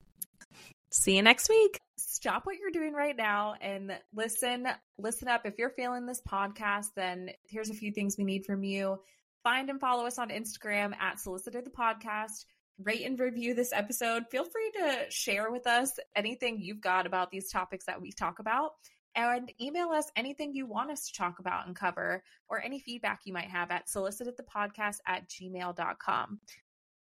See 0.91 1.15
you 1.15 1.23
next 1.23 1.49
week. 1.49 1.79
Stop 1.97 2.45
what 2.45 2.57
you're 2.57 2.71
doing 2.71 2.93
right 2.93 3.15
now 3.15 3.55
and 3.61 3.97
listen, 4.13 4.67
listen 4.99 5.27
up. 5.27 5.41
If 5.45 5.55
you're 5.57 5.71
feeling 5.71 6.05
this 6.05 6.21
podcast, 6.21 6.87
then 6.95 7.31
here's 7.47 7.71
a 7.71 7.75
few 7.75 7.91
things 7.91 8.15
we 8.17 8.25
need 8.25 8.45
from 8.45 8.63
you. 8.63 8.99
Find 9.43 9.69
and 9.69 9.79
follow 9.79 10.05
us 10.05 10.19
on 10.19 10.29
Instagram 10.29 10.95
at 10.99 11.19
Solicited 11.19 11.65
the 11.65 11.71
Podcast. 11.71 12.45
Rate 12.77 13.05
and 13.05 13.19
review 13.19 13.53
this 13.53 13.73
episode. 13.73 14.23
Feel 14.31 14.43
free 14.43 14.71
to 14.75 15.05
share 15.09 15.51
with 15.51 15.67
us 15.67 15.91
anything 16.15 16.59
you've 16.59 16.81
got 16.81 17.05
about 17.05 17.31
these 17.31 17.49
topics 17.49 17.85
that 17.85 18.01
we 18.01 18.11
talk 18.11 18.39
about. 18.39 18.71
And 19.15 19.51
email 19.59 19.89
us 19.89 20.09
anything 20.15 20.53
you 20.53 20.65
want 20.65 20.91
us 20.91 21.07
to 21.07 21.17
talk 21.17 21.39
about 21.39 21.67
and 21.67 21.75
cover, 21.75 22.23
or 22.49 22.61
any 22.61 22.79
feedback 22.79 23.21
you 23.25 23.33
might 23.33 23.49
have 23.49 23.69
at 23.71 23.87
solicitedthepodcast 23.87 24.97
at 25.05 25.27
gmail.com. 25.27 26.39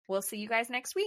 We'll 0.08 0.22
see 0.22 0.38
you 0.38 0.48
guys 0.48 0.70
next 0.70 0.94
week. 0.94 1.06